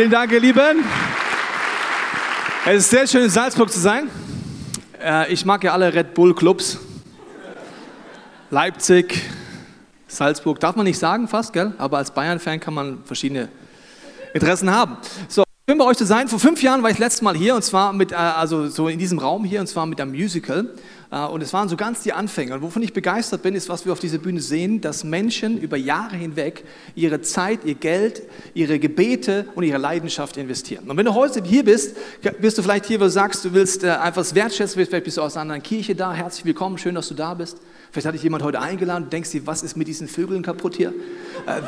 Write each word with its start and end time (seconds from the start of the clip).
Vielen 0.00 0.12
Dank, 0.12 0.32
ihr 0.32 0.40
Lieben. 0.40 0.82
Es 2.64 2.84
ist 2.84 2.88
sehr 2.88 3.06
schön, 3.06 3.24
in 3.24 3.28
Salzburg 3.28 3.70
zu 3.70 3.78
sein. 3.78 4.08
Äh, 4.98 5.30
ich 5.30 5.44
mag 5.44 5.62
ja 5.62 5.74
alle 5.74 5.92
Red 5.92 6.14
Bull 6.14 6.34
Clubs. 6.34 6.78
Leipzig, 8.48 9.20
Salzburg, 10.08 10.58
darf 10.58 10.74
man 10.74 10.86
nicht 10.86 10.98
sagen 10.98 11.28
fast, 11.28 11.52
gell? 11.52 11.74
aber 11.76 11.98
als 11.98 12.12
Bayern-Fan 12.12 12.60
kann 12.60 12.72
man 12.72 13.04
verschiedene 13.04 13.50
Interessen 14.32 14.70
haben. 14.70 14.96
So, 15.28 15.44
schön 15.68 15.76
bei 15.76 15.84
euch 15.84 15.98
zu 15.98 16.06
sein. 16.06 16.28
Vor 16.28 16.38
fünf 16.38 16.62
Jahren 16.62 16.82
war 16.82 16.88
ich 16.88 16.96
das 16.96 17.04
letzte 17.04 17.24
Mal 17.24 17.36
hier 17.36 17.54
und 17.54 17.62
zwar 17.62 17.92
mit, 17.92 18.12
äh, 18.12 18.14
also 18.14 18.68
so 18.68 18.88
in 18.88 18.98
diesem 18.98 19.18
Raum 19.18 19.44
hier 19.44 19.60
und 19.60 19.66
zwar 19.66 19.84
mit 19.84 20.00
einem 20.00 20.12
Musical. 20.12 20.66
Äh, 21.10 21.26
und 21.26 21.42
es 21.42 21.52
waren 21.52 21.68
so 21.68 21.76
ganz 21.76 22.02
die 22.02 22.12
Anfänge. 22.12 22.54
Und 22.54 22.62
wovon 22.62 22.82
ich 22.82 22.92
begeistert 22.92 23.42
bin, 23.42 23.54
ist, 23.54 23.68
was 23.68 23.84
wir 23.84 23.92
auf 23.92 23.98
dieser 23.98 24.18
Bühne 24.18 24.40
sehen, 24.40 24.80
dass 24.80 25.04
Menschen 25.04 25.58
über 25.58 25.76
Jahre 25.76 26.16
hinweg 26.16 26.64
ihre 26.94 27.20
Zeit, 27.20 27.60
ihr 27.64 27.74
Geld, 27.74 28.22
ihre 28.54 28.78
Gebete 28.78 29.46
und 29.54 29.64
ihre 29.64 29.78
Leidenschaft 29.78 30.36
investieren. 30.36 30.88
Und 30.88 30.96
wenn 30.96 31.06
du 31.06 31.14
heute 31.14 31.42
hier 31.42 31.64
bist, 31.64 31.96
bist 32.40 32.58
du 32.58 32.62
vielleicht 32.62 32.86
hier, 32.86 33.00
wo 33.00 33.04
du 33.04 33.10
sagst, 33.10 33.44
du 33.44 33.52
willst 33.52 33.84
äh, 33.84 33.90
einfach 33.90 34.22
das 34.22 34.34
wertschätzen, 34.34 34.84
vielleicht 34.86 35.04
bist 35.04 35.16
du 35.16 35.22
aus 35.22 35.36
einer 35.36 35.42
anderen 35.42 35.62
Kirche 35.62 35.94
da. 35.94 36.12
Herzlich 36.12 36.44
willkommen, 36.44 36.78
schön, 36.78 36.94
dass 36.94 37.08
du 37.08 37.14
da 37.14 37.34
bist. 37.34 37.58
Vielleicht 37.92 38.06
hat 38.06 38.14
dich 38.14 38.22
jemand 38.22 38.44
heute 38.44 38.60
eingeladen 38.60 39.04
und 39.04 39.12
denkst 39.12 39.30
dir, 39.30 39.46
was 39.48 39.64
ist 39.64 39.76
mit 39.76 39.88
diesen 39.88 40.06
Vögeln 40.06 40.44
kaputt 40.44 40.76
hier? 40.76 40.94
Äh, 41.46 41.60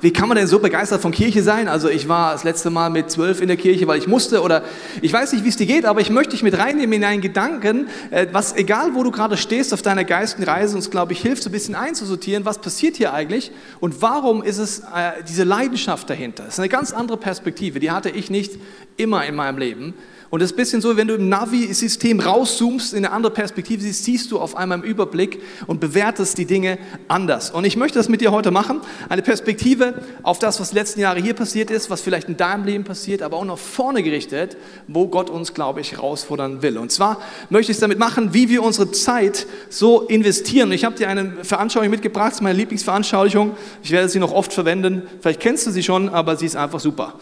wie 0.00 0.12
kann 0.12 0.28
man 0.28 0.36
denn 0.36 0.48
so 0.48 0.58
begeistert 0.58 1.00
von 1.00 1.12
Kirche 1.12 1.42
sein? 1.44 1.68
Also 1.68 1.88
ich 1.88 2.08
war 2.08 2.32
das 2.32 2.42
letzte 2.42 2.70
Mal 2.70 2.90
mit 2.90 3.12
zwölf 3.12 3.40
in 3.40 3.46
der 3.46 3.56
Kirche, 3.56 3.86
weil 3.86 3.98
ich 3.98 4.08
musste 4.08 4.42
oder 4.42 4.64
ich 5.02 5.12
weiß 5.12 5.32
nicht, 5.32 5.44
wie 5.44 5.50
es 5.50 5.56
dir 5.56 5.66
geht, 5.66 5.84
aber 5.84 6.00
ich 6.00 6.10
möchte 6.10 6.32
dich 6.32 6.42
mit 6.42 6.58
reinnehmen 6.58 6.94
in 6.94 7.04
einen 7.04 7.22
Gedanken, 7.22 7.86
was 8.32 8.55
egal 8.56 8.94
wo 8.94 9.02
du 9.02 9.10
gerade 9.10 9.36
stehst 9.36 9.72
auf 9.72 9.82
deiner 9.82 10.04
geistigen 10.04 10.44
Reise, 10.44 10.76
uns 10.76 10.90
glaube 10.90 11.12
ich 11.12 11.20
hilft 11.20 11.42
so 11.42 11.48
ein 11.48 11.52
bisschen 11.52 11.74
einzusortieren, 11.74 12.44
was 12.44 12.58
passiert 12.58 12.96
hier 12.96 13.12
eigentlich 13.12 13.52
und 13.80 14.02
warum 14.02 14.42
ist 14.42 14.58
es 14.58 14.80
äh, 14.80 15.22
diese 15.28 15.44
Leidenschaft 15.44 16.10
dahinter? 16.10 16.44
Das 16.44 16.54
ist 16.54 16.60
eine 16.60 16.68
ganz 16.68 16.92
andere 16.92 17.16
Perspektive, 17.16 17.80
die 17.80 17.90
hatte 17.90 18.10
ich 18.10 18.30
nicht 18.30 18.52
immer 18.96 19.24
in 19.24 19.34
meinem 19.34 19.58
Leben. 19.58 19.94
Und 20.30 20.40
das 20.40 20.50
ist 20.50 20.54
ein 20.54 20.56
bisschen 20.56 20.80
so, 20.80 20.96
wenn 20.96 21.08
du 21.08 21.14
im 21.14 21.28
Navi-System 21.28 22.20
rauszoomst, 22.20 22.94
in 22.94 23.04
eine 23.04 23.12
andere 23.12 23.32
Perspektive 23.32 23.82
siehst, 23.82 24.04
siehst 24.04 24.30
du 24.32 24.38
auf 24.38 24.56
einmal 24.56 24.78
im 24.78 24.84
Überblick 24.84 25.40
und 25.66 25.80
bewertest 25.80 26.36
die 26.38 26.46
Dinge 26.46 26.78
anders. 27.08 27.50
Und 27.50 27.64
ich 27.64 27.76
möchte 27.76 27.98
das 27.98 28.08
mit 28.08 28.20
dir 28.20 28.32
heute 28.32 28.50
machen. 28.50 28.80
Eine 29.08 29.22
Perspektive 29.22 30.02
auf 30.22 30.38
das, 30.38 30.58
was 30.60 30.70
die 30.70 30.74
letzten 30.74 31.00
Jahre 31.00 31.20
hier 31.20 31.34
passiert 31.34 31.70
ist, 31.70 31.90
was 31.90 32.00
vielleicht 32.00 32.28
in 32.28 32.36
deinem 32.36 32.64
Leben 32.64 32.84
passiert, 32.84 33.22
aber 33.22 33.36
auch 33.36 33.44
nach 33.44 33.58
vorne 33.58 34.02
gerichtet, 34.02 34.56
wo 34.88 35.06
Gott 35.06 35.30
uns, 35.30 35.54
glaube 35.54 35.80
ich, 35.80 35.92
herausfordern 35.92 36.62
will. 36.62 36.78
Und 36.78 36.90
zwar 36.90 37.20
möchte 37.48 37.70
ich 37.70 37.76
es 37.76 37.80
damit 37.80 37.98
machen, 37.98 38.34
wie 38.34 38.48
wir 38.48 38.62
unsere 38.62 38.90
Zeit 38.90 39.46
so 39.68 40.02
investieren. 40.02 40.72
Ich 40.72 40.84
habe 40.84 40.96
dir 40.96 41.08
eine 41.08 41.44
Veranschaulichung 41.44 41.90
mitgebracht, 41.90 42.40
meine 42.42 42.58
Lieblingsveranschaulichung. 42.58 43.56
Ich 43.82 43.90
werde 43.92 44.08
sie 44.08 44.18
noch 44.18 44.32
oft 44.32 44.52
verwenden. 44.52 45.02
Vielleicht 45.20 45.40
kennst 45.40 45.66
du 45.66 45.70
sie 45.70 45.82
schon, 45.82 46.08
aber 46.08 46.36
sie 46.36 46.46
ist 46.46 46.56
einfach 46.56 46.80
super. 46.80 47.14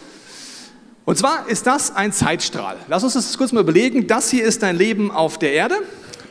Und 1.05 1.19
zwar 1.19 1.48
ist 1.48 1.66
das 1.66 1.94
ein 1.94 2.12
Zeitstrahl. 2.12 2.77
Lass 2.88 3.05
uns 3.05 3.12
das 3.12 3.36
kurz 3.36 3.52
mal 3.52 3.60
überlegen. 3.60 4.06
Das 4.06 4.30
hier 4.30 4.44
ist 4.44 4.62
dein 4.62 4.77
Leben 4.77 5.11
auf 5.11 5.38
der 5.38 5.52
Erde. 5.52 5.77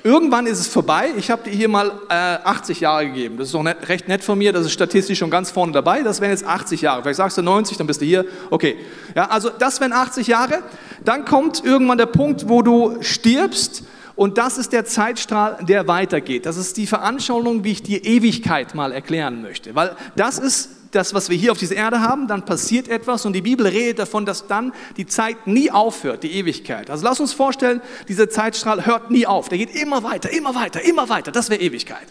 Irgendwann 0.03 0.47
ist 0.47 0.59
es 0.59 0.67
vorbei. 0.67 1.11
Ich 1.15 1.29
habe 1.29 1.43
dir 1.43 1.55
hier 1.55 1.69
mal 1.69 1.91
äh, 2.09 2.13
80 2.13 2.81
Jahre 2.81 3.05
gegeben. 3.05 3.37
Das 3.37 3.47
ist 3.47 3.53
doch 3.53 3.63
recht 3.63 4.07
nett 4.07 4.23
von 4.23 4.37
mir. 4.37 4.51
Das 4.51 4.65
ist 4.65 4.73
statistisch 4.73 5.19
schon 5.19 5.29
ganz 5.29 5.51
vorne 5.51 5.71
dabei. 5.71 6.01
Das 6.01 6.19
wären 6.19 6.31
jetzt 6.31 6.45
80 6.45 6.81
Jahre. 6.81 7.03
Vielleicht 7.03 7.17
sagst 7.17 7.37
du 7.37 7.41
90, 7.41 7.77
dann 7.77 7.87
bist 7.87 8.01
du 8.01 8.05
hier. 8.05 8.25
Okay. 8.49 8.75
Ja, 9.15 9.29
also 9.29 9.49
das 9.49 9.79
wären 9.79 9.93
80 9.93 10.27
Jahre. 10.27 10.63
Dann 11.05 11.23
kommt 11.23 11.63
irgendwann 11.63 11.99
der 11.99 12.07
Punkt, 12.07 12.49
wo 12.49 12.63
du 12.63 12.97
stirbst. 13.01 13.83
Und 14.15 14.37
das 14.37 14.57
ist 14.57 14.73
der 14.73 14.85
Zeitstrahl, 14.85 15.59
der 15.61 15.87
weitergeht. 15.87 16.45
Das 16.45 16.57
ist 16.57 16.77
die 16.77 16.87
Veranschaulichung, 16.87 17.63
wie 17.63 17.71
ich 17.71 17.83
dir 17.83 18.03
Ewigkeit 18.03 18.75
mal 18.75 18.91
erklären 18.91 19.41
möchte. 19.41 19.73
Weil 19.75 19.95
das 20.15 20.37
ist 20.37 20.69
das, 20.95 21.13
was 21.13 21.29
wir 21.29 21.37
hier 21.37 21.51
auf 21.51 21.57
dieser 21.57 21.75
Erde 21.75 22.01
haben, 22.01 22.27
dann 22.27 22.45
passiert 22.45 22.87
etwas 22.87 23.25
und 23.25 23.33
die 23.33 23.41
Bibel 23.41 23.67
redet 23.67 23.99
davon, 23.99 24.25
dass 24.25 24.47
dann 24.47 24.73
die 24.97 25.05
Zeit 25.05 25.47
nie 25.47 25.71
aufhört, 25.71 26.23
die 26.23 26.33
Ewigkeit. 26.33 26.89
Also 26.89 27.03
lass 27.03 27.19
uns 27.19 27.33
vorstellen, 27.33 27.81
dieser 28.07 28.29
Zeitstrahl 28.29 28.85
hört 28.85 29.11
nie 29.11 29.25
auf, 29.25 29.49
der 29.49 29.57
geht 29.57 29.75
immer 29.75 30.03
weiter, 30.03 30.31
immer 30.31 30.55
weiter, 30.55 30.81
immer 30.81 31.09
weiter, 31.09 31.31
das 31.31 31.49
wäre 31.49 31.61
Ewigkeit. 31.61 32.07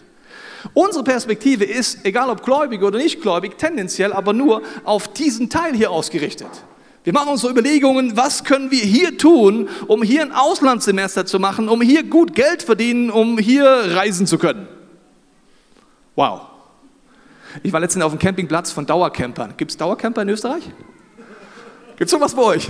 Unsere 0.73 1.03
Perspektive 1.03 1.65
ist, 1.65 2.05
egal 2.05 2.29
ob 2.29 2.43
gläubig 2.43 2.81
oder 2.81 2.97
nicht 2.97 3.21
gläubig, 3.21 3.57
tendenziell 3.57 4.13
aber 4.13 4.31
nur 4.33 4.61
auf 4.85 5.09
diesen 5.09 5.49
Teil 5.49 5.75
hier 5.75 5.91
ausgerichtet. 5.91 6.47
Wir 7.03 7.11
machen 7.11 7.29
uns 7.29 7.41
so 7.41 7.49
Überlegungen, 7.49 8.15
was 8.15 8.45
können 8.45 8.71
wir 8.71 8.79
hier 8.79 9.17
tun, 9.17 9.67
um 9.87 10.03
hier 10.03 10.21
ein 10.21 10.31
Auslandssemester 10.31 11.25
zu 11.25 11.37
machen, 11.37 11.67
um 11.67 11.81
hier 11.81 12.03
gut 12.03 12.33
Geld 12.33 12.63
verdienen, 12.63 13.09
um 13.09 13.37
hier 13.37 13.65
reisen 13.65 14.25
zu 14.25 14.37
können. 14.37 14.69
Wow. 16.15 16.52
Ich 17.61 17.71
war 17.71 17.79
letztens 17.79 18.03
auf 18.03 18.11
dem 18.11 18.19
Campingplatz 18.19 18.71
von 18.71 18.85
Dauercampern. 18.85 19.53
Gibt 19.57 19.71
es 19.71 19.77
Dauercamper 19.77 20.23
in 20.23 20.29
Österreich? 20.29 20.63
Gibt 21.97 22.05
es 22.05 22.11
sowas 22.11 22.33
bei 22.33 22.41
euch? 22.41 22.69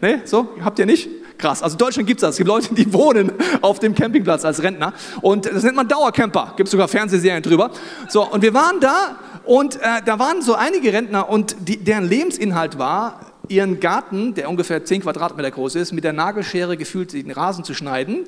Nee, 0.00 0.20
so? 0.24 0.48
Habt 0.62 0.78
ihr 0.78 0.86
nicht? 0.86 1.08
Krass. 1.38 1.62
Also 1.62 1.74
in 1.74 1.78
Deutschland 1.78 2.06
gibt 2.06 2.18
es 2.18 2.22
das. 2.22 2.30
Es 2.32 2.36
gibt 2.36 2.48
Leute, 2.48 2.74
die 2.74 2.92
wohnen 2.92 3.32
auf 3.60 3.80
dem 3.80 3.94
Campingplatz 3.94 4.44
als 4.44 4.62
Rentner. 4.62 4.92
Und 5.22 5.46
das 5.46 5.64
nennt 5.64 5.74
man 5.74 5.88
Dauercamper. 5.88 6.54
Gibt 6.56 6.68
sogar 6.68 6.86
Fernsehserien 6.86 7.42
drüber. 7.42 7.70
So, 8.08 8.22
und 8.30 8.42
wir 8.42 8.54
waren 8.54 8.78
da 8.80 9.16
und 9.44 9.76
äh, 9.76 10.02
da 10.04 10.18
waren 10.20 10.40
so 10.42 10.54
einige 10.54 10.92
Rentner 10.92 11.28
und 11.28 11.56
die, 11.60 11.78
deren 11.78 12.08
Lebensinhalt 12.08 12.78
war, 12.78 13.32
ihren 13.48 13.80
Garten, 13.80 14.34
der 14.34 14.48
ungefähr 14.48 14.84
10 14.84 15.02
Quadratmeter 15.02 15.50
groß 15.50 15.74
ist, 15.74 15.92
mit 15.92 16.04
der 16.04 16.12
Nagelschere 16.12 16.76
gefühlt 16.76 17.12
den 17.12 17.32
Rasen 17.32 17.64
zu 17.64 17.74
schneiden, 17.74 18.20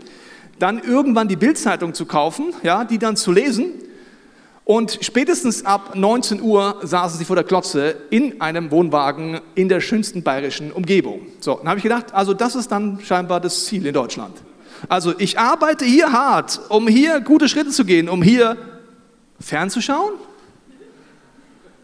dann 0.59 0.81
irgendwann 0.83 1.29
die 1.29 1.37
Bildzeitung 1.37 1.95
zu 1.95 2.07
kaufen, 2.07 2.53
ja, 2.65 2.85
die 2.85 2.99
dann 2.99 3.17
zu 3.17 3.31
lesen 3.31 3.67
und 4.65 4.99
spätestens 5.03 5.67
ab 5.67 5.95
19 5.95 6.41
Uhr 6.41 6.81
saßen 6.83 7.19
sie 7.19 7.27
vor 7.27 7.37
der 7.37 7.45
Klotze 7.45 7.97
in 8.09 8.41
einem 8.41 8.71
Wohnwagen 8.71 9.41
in 9.55 9.69
der 9.69 9.81
schönsten 9.81 10.23
bayerischen 10.23 10.73
Umgebung. 10.73 11.27
So, 11.41 11.57
dann 11.57 11.69
habe 11.69 11.79
ich 11.79 11.83
gedacht, 11.83 12.15
also 12.15 12.33
das 12.33 12.55
ist 12.55 12.73
dann 12.73 13.01
scheinbar 13.01 13.41
das 13.41 13.67
Ziel 13.67 13.85
in 13.85 13.93
Deutschland. 13.93 14.35
Also 14.89 15.15
ich 15.19 15.39
arbeite 15.39 15.85
hier 15.85 16.13
hart, 16.13 16.61
um 16.71 16.89
hier 16.89 17.21
gute 17.21 17.49
Schritte 17.49 17.71
zu 17.71 17.85
gehen, 17.85 18.09
um 18.09 18.23
hier 18.23 18.57
fernzuschauen 19.39 20.15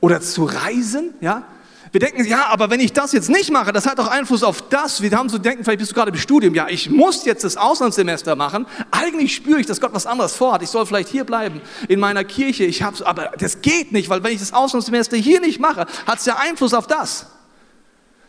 oder 0.01 0.23
zu 0.23 0.45
reisen, 0.45 1.15
ja? 1.21 1.45
Wir 1.93 2.01
denken, 2.01 2.25
ja, 2.25 2.47
aber 2.47 2.71
wenn 2.71 2.79
ich 2.79 2.93
das 2.93 3.13
jetzt 3.13 3.29
nicht 3.29 3.51
mache, 3.51 3.73
das 3.73 3.87
hat 3.87 3.99
doch 3.99 4.07
Einfluss 4.07 4.45
auf 4.45 4.63
das. 4.69 5.03
Wir 5.03 5.11
haben 5.11 5.29
so 5.29 5.39
denken, 5.39 5.65
vielleicht 5.65 5.81
bist 5.81 5.91
du 5.91 5.95
gerade 5.95 6.13
im 6.13 6.17
Studium, 6.17 6.55
ja, 6.55 6.69
ich 6.69 6.89
muss 6.89 7.25
jetzt 7.25 7.43
das 7.43 7.57
Auslandssemester 7.57 8.37
machen. 8.37 8.67
Eigentlich 8.93 9.35
spüre 9.35 9.61
ich, 9.61 9.67
dass 9.67 9.81
Gott 9.81 9.93
was 9.93 10.07
anderes 10.07 10.37
vorhat. 10.37 10.63
Ich 10.63 10.71
soll 10.71 10.87
vielleicht 10.87 11.09
hier 11.09 11.25
bleiben 11.25 11.61
in 11.89 11.99
meiner 11.99 12.23
Kirche. 12.23 12.65
Ich 12.65 12.83
habe, 12.83 13.05
aber 13.05 13.33
das 13.39 13.61
geht 13.61 13.91
nicht, 13.91 14.09
weil 14.09 14.23
wenn 14.23 14.33
ich 14.33 14.39
das 14.39 14.53
Auslandssemester 14.53 15.17
hier 15.17 15.41
nicht 15.41 15.59
mache, 15.59 15.87
hat 16.07 16.19
es 16.19 16.27
ja 16.27 16.37
Einfluss 16.37 16.75
auf 16.75 16.87
das. 16.87 17.27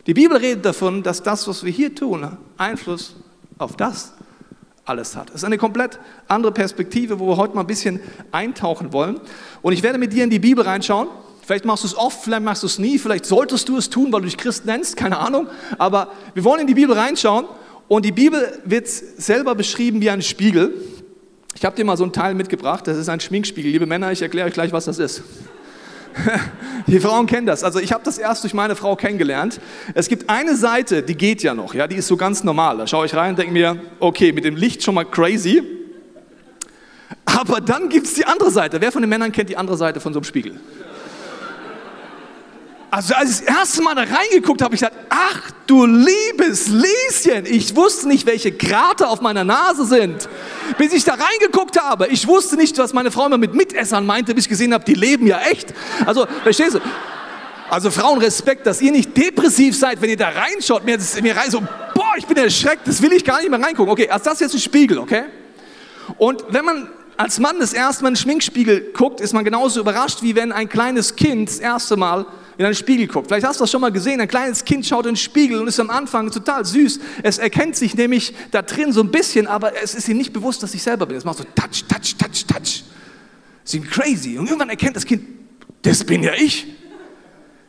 Die 0.08 0.14
Bibel 0.14 0.36
redet 0.36 0.64
davon, 0.64 1.04
dass 1.04 1.22
das, 1.22 1.46
was 1.46 1.62
wir 1.62 1.70
hier 1.70 1.94
tun, 1.94 2.36
Einfluss 2.56 3.14
auf 3.58 3.76
das 3.76 4.12
alles 4.84 5.14
hat. 5.14 5.28
Das 5.28 5.36
ist 5.36 5.44
eine 5.44 5.58
komplett 5.58 6.00
andere 6.26 6.50
Perspektive, 6.52 7.20
wo 7.20 7.28
wir 7.28 7.36
heute 7.36 7.54
mal 7.54 7.60
ein 7.60 7.68
bisschen 7.68 8.00
eintauchen 8.32 8.92
wollen. 8.92 9.20
Und 9.62 9.72
ich 9.72 9.84
werde 9.84 9.98
mit 9.98 10.12
dir 10.12 10.24
in 10.24 10.30
die 10.30 10.40
Bibel 10.40 10.64
reinschauen. 10.64 11.06
Vielleicht 11.44 11.64
machst 11.64 11.82
du 11.82 11.88
es 11.88 11.96
oft, 11.96 12.22
vielleicht 12.22 12.42
machst 12.42 12.62
du 12.62 12.68
es 12.68 12.78
nie, 12.78 12.98
vielleicht 12.98 13.26
solltest 13.26 13.68
du 13.68 13.76
es 13.76 13.90
tun, 13.90 14.12
weil 14.12 14.20
du 14.20 14.26
dich 14.26 14.36
Christ 14.36 14.64
nennst, 14.64 14.96
keine 14.96 15.18
Ahnung. 15.18 15.48
Aber 15.76 16.12
wir 16.34 16.44
wollen 16.44 16.60
in 16.60 16.66
die 16.68 16.74
Bibel 16.74 16.96
reinschauen 16.96 17.46
und 17.88 18.04
die 18.04 18.12
Bibel 18.12 18.60
wird 18.64 18.88
selber 18.88 19.54
beschrieben 19.56 20.00
wie 20.00 20.08
ein 20.08 20.22
Spiegel. 20.22 20.72
Ich 21.56 21.64
habe 21.64 21.74
dir 21.74 21.84
mal 21.84 21.96
so 21.96 22.04
ein 22.04 22.12
Teil 22.12 22.34
mitgebracht, 22.34 22.86
das 22.86 22.96
ist 22.96 23.08
ein 23.08 23.18
Schminkspiegel. 23.18 23.72
Liebe 23.72 23.86
Männer, 23.86 24.12
ich 24.12 24.22
erkläre 24.22 24.48
euch 24.48 24.54
gleich, 24.54 24.72
was 24.72 24.84
das 24.84 25.00
ist. 25.00 25.22
Die 26.86 27.00
Frauen 27.00 27.26
kennen 27.26 27.46
das. 27.46 27.64
Also 27.64 27.80
ich 27.80 27.92
habe 27.92 28.04
das 28.04 28.18
erst 28.18 28.44
durch 28.44 28.54
meine 28.54 28.76
Frau 28.76 28.96
kennengelernt. 28.96 29.60
Es 29.94 30.08
gibt 30.08 30.30
eine 30.30 30.56
Seite, 30.56 31.02
die 31.02 31.16
geht 31.16 31.42
ja 31.42 31.54
noch, 31.54 31.74
ja, 31.74 31.86
die 31.86 31.96
ist 31.96 32.06
so 32.06 32.16
ganz 32.16 32.44
normal. 32.44 32.78
Da 32.78 32.86
schaue 32.86 33.06
ich 33.06 33.14
rein 33.14 33.30
und 33.30 33.38
denke 33.38 33.52
mir, 33.52 33.76
okay, 33.98 34.32
mit 34.32 34.44
dem 34.44 34.56
Licht 34.56 34.82
schon 34.82 34.94
mal 34.94 35.04
crazy. 35.04 35.62
Aber 37.24 37.60
dann 37.60 37.88
gibt 37.88 38.06
es 38.06 38.14
die 38.14 38.26
andere 38.26 38.50
Seite. 38.50 38.80
Wer 38.80 38.92
von 38.92 39.02
den 39.02 39.08
Männern 39.08 39.32
kennt 39.32 39.48
die 39.48 39.56
andere 39.56 39.76
Seite 39.76 40.00
von 40.00 40.12
so 40.12 40.18
einem 40.18 40.24
Spiegel? 40.24 40.60
Also 42.92 43.14
als 43.14 43.30
ich 43.30 43.46
das 43.46 43.56
erste 43.56 43.80
Mal 43.80 43.94
da 43.94 44.02
reingeguckt 44.02 44.60
habe, 44.60 44.74
ich 44.74 44.82
gedacht, 44.82 44.98
ach 45.08 45.50
du 45.66 45.86
liebes 45.86 46.68
Lieschen, 46.68 47.46
ich 47.46 47.74
wusste 47.74 48.06
nicht, 48.06 48.26
welche 48.26 48.52
Krater 48.52 49.08
auf 49.08 49.22
meiner 49.22 49.44
Nase 49.44 49.86
sind. 49.86 50.28
Bis 50.76 50.92
ich 50.92 51.02
da 51.02 51.14
reingeguckt 51.14 51.80
habe, 51.80 52.08
ich 52.08 52.26
wusste 52.28 52.56
nicht, 52.56 52.76
was 52.76 52.92
meine 52.92 53.10
Frau 53.10 53.24
immer 53.24 53.38
mit 53.38 53.54
Mitessern 53.54 54.04
meinte, 54.04 54.34
bis 54.34 54.44
ich 54.44 54.50
gesehen 54.50 54.74
habe, 54.74 54.84
die 54.84 54.92
leben 54.92 55.26
ja 55.26 55.40
echt. 55.40 55.72
Also, 56.04 56.26
verstehst 56.42 56.74
du? 56.74 56.80
Also 57.70 57.90
Frauen, 57.90 58.18
Respekt, 58.18 58.66
dass 58.66 58.82
ihr 58.82 58.92
nicht 58.92 59.16
depressiv 59.16 59.74
seid, 59.74 60.02
wenn 60.02 60.10
ihr 60.10 60.18
da 60.18 60.28
reinschaut, 60.28 60.84
mir, 60.84 60.98
mir 61.22 61.34
rein 61.34 61.50
so, 61.50 61.62
boah, 61.94 62.12
ich 62.18 62.26
bin 62.26 62.36
erschreckt, 62.36 62.86
das 62.86 63.00
will 63.00 63.14
ich 63.14 63.24
gar 63.24 63.40
nicht 63.40 63.48
mehr 63.48 63.62
reingucken. 63.62 63.90
Okay, 63.90 64.10
also 64.10 64.26
das 64.26 64.34
ist 64.34 64.40
jetzt 64.40 64.54
ein 64.56 64.60
Spiegel, 64.60 64.98
okay? 64.98 65.22
Und 66.18 66.44
wenn 66.50 66.66
man 66.66 66.90
als 67.16 67.38
Mann 67.38 67.58
das 67.58 67.72
erste 67.72 68.02
Mal 68.02 68.10
in 68.10 68.14
den 68.16 68.20
Schminkspiegel 68.20 68.92
guckt, 68.92 69.22
ist 69.22 69.32
man 69.32 69.46
genauso 69.46 69.80
überrascht, 69.80 70.20
wie 70.20 70.36
wenn 70.36 70.52
ein 70.52 70.68
kleines 70.68 71.16
Kind 71.16 71.48
das 71.48 71.58
erste 71.58 71.96
Mal 71.96 72.26
in 72.58 72.64
einen 72.64 72.74
Spiegel 72.74 73.06
guckt. 73.06 73.28
Vielleicht 73.28 73.46
hast 73.46 73.60
du 73.60 73.64
das 73.64 73.70
schon 73.70 73.80
mal 73.80 73.92
gesehen, 73.92 74.20
ein 74.20 74.28
kleines 74.28 74.64
Kind 74.64 74.86
schaut 74.86 75.06
in 75.06 75.12
den 75.12 75.16
Spiegel 75.16 75.60
und 75.60 75.68
ist 75.68 75.80
am 75.80 75.90
Anfang 75.90 76.30
total 76.30 76.64
süß. 76.64 77.00
Es 77.22 77.38
erkennt 77.38 77.76
sich 77.76 77.94
nämlich 77.94 78.34
da 78.50 78.62
drin 78.62 78.92
so 78.92 79.00
ein 79.00 79.10
bisschen, 79.10 79.46
aber 79.46 79.72
es 79.82 79.94
ist 79.94 80.08
ihm 80.08 80.16
nicht 80.16 80.32
bewusst, 80.32 80.62
dass 80.62 80.74
ich 80.74 80.82
selber 80.82 81.06
bin. 81.06 81.16
Es 81.16 81.24
macht 81.24 81.38
so 81.38 81.44
touch, 81.44 81.84
touch, 81.88 82.16
touch, 82.16 82.46
touch. 82.46 82.84
Sie 83.64 83.78
sind 83.78 83.90
crazy. 83.90 84.38
Und 84.38 84.46
irgendwann 84.46 84.70
erkennt 84.70 84.96
das 84.96 85.04
Kind, 85.04 85.24
das 85.82 86.04
bin 86.04 86.22
ja 86.22 86.32
ich. 86.34 86.66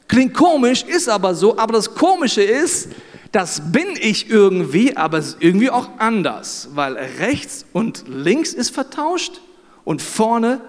Klingt 0.07 0.33
komisch, 0.33 0.83
ist 0.83 1.09
aber 1.09 1.33
so, 1.33 1.57
aber 1.57 1.73
das 1.73 1.95
Komische 1.95 2.43
ist, 2.43 2.89
das 3.31 3.71
bin 3.71 3.87
ich 3.99 4.29
irgendwie, 4.29 4.95
aber 4.95 5.17
es 5.17 5.29
ist 5.29 5.37
irgendwie 5.39 5.71
auch 5.71 5.89
anders, 5.97 6.69
weil 6.75 6.93
rechts 7.19 7.65
und 7.73 8.03
links 8.07 8.53
ist 8.53 8.69
vertauscht 8.69 9.41
und 9.83 10.01
vorne 10.01 10.61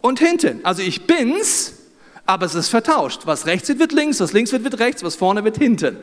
und 0.00 0.18
hinten. 0.18 0.60
Also 0.64 0.82
ich 0.82 1.06
bin's, 1.06 1.74
aber 2.30 2.46
es 2.46 2.54
ist 2.54 2.68
vertauscht. 2.68 3.22
Was 3.24 3.46
rechts 3.46 3.68
wird, 3.68 3.80
wird 3.80 3.92
links, 3.92 4.20
was 4.20 4.32
links 4.32 4.52
wird, 4.52 4.62
wird 4.62 4.78
rechts, 4.78 5.02
was 5.02 5.16
vorne 5.16 5.42
wird 5.42 5.58
hinten. 5.58 5.96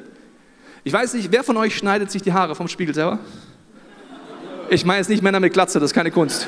Ich 0.84 0.92
weiß 0.92 1.14
nicht, 1.14 1.32
wer 1.32 1.42
von 1.42 1.56
euch 1.56 1.78
schneidet 1.78 2.12
sich 2.12 2.22
die 2.22 2.34
Haare 2.34 2.54
vom 2.54 2.68
Spiegel 2.68 2.94
selber? 2.94 3.20
Ich 4.70 4.84
meine 4.84 5.00
jetzt 5.00 5.08
nicht 5.08 5.24
Männer 5.24 5.40
mit 5.40 5.54
Glatze, 5.54 5.80
das 5.80 5.92
ist 5.92 5.96
keine 5.96 6.12
Kunst. 6.12 6.46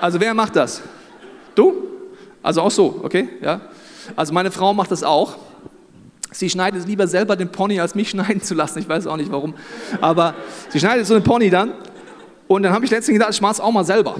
Also 0.00 0.18
wer 0.18 0.34
macht 0.34 0.56
das? 0.56 0.82
Du? 1.54 1.84
Also 2.42 2.62
auch 2.62 2.72
so, 2.72 3.00
okay? 3.04 3.28
Ja. 3.40 3.60
Also 4.16 4.32
meine 4.32 4.50
Frau 4.50 4.74
macht 4.74 4.90
das 4.90 5.04
auch. 5.04 5.36
Sie 6.32 6.50
schneidet 6.50 6.88
lieber 6.88 7.06
selber 7.06 7.36
den 7.36 7.52
Pony, 7.52 7.78
als 7.78 7.94
mich 7.94 8.10
schneiden 8.10 8.42
zu 8.42 8.54
lassen. 8.54 8.80
Ich 8.80 8.88
weiß 8.88 9.06
auch 9.06 9.16
nicht 9.16 9.30
warum. 9.30 9.54
Aber 10.00 10.34
sie 10.70 10.80
schneidet 10.80 11.06
so 11.06 11.14
einen 11.14 11.22
Pony 11.22 11.50
dann. 11.50 11.72
Und 12.48 12.64
dann 12.64 12.72
habe 12.72 12.84
ich 12.84 12.90
letztens 12.90 13.16
gedacht, 13.16 13.30
ich 13.32 13.40
mache 13.40 13.52
es 13.52 13.60
auch 13.60 13.70
mal 13.70 13.84
selber. 13.84 14.16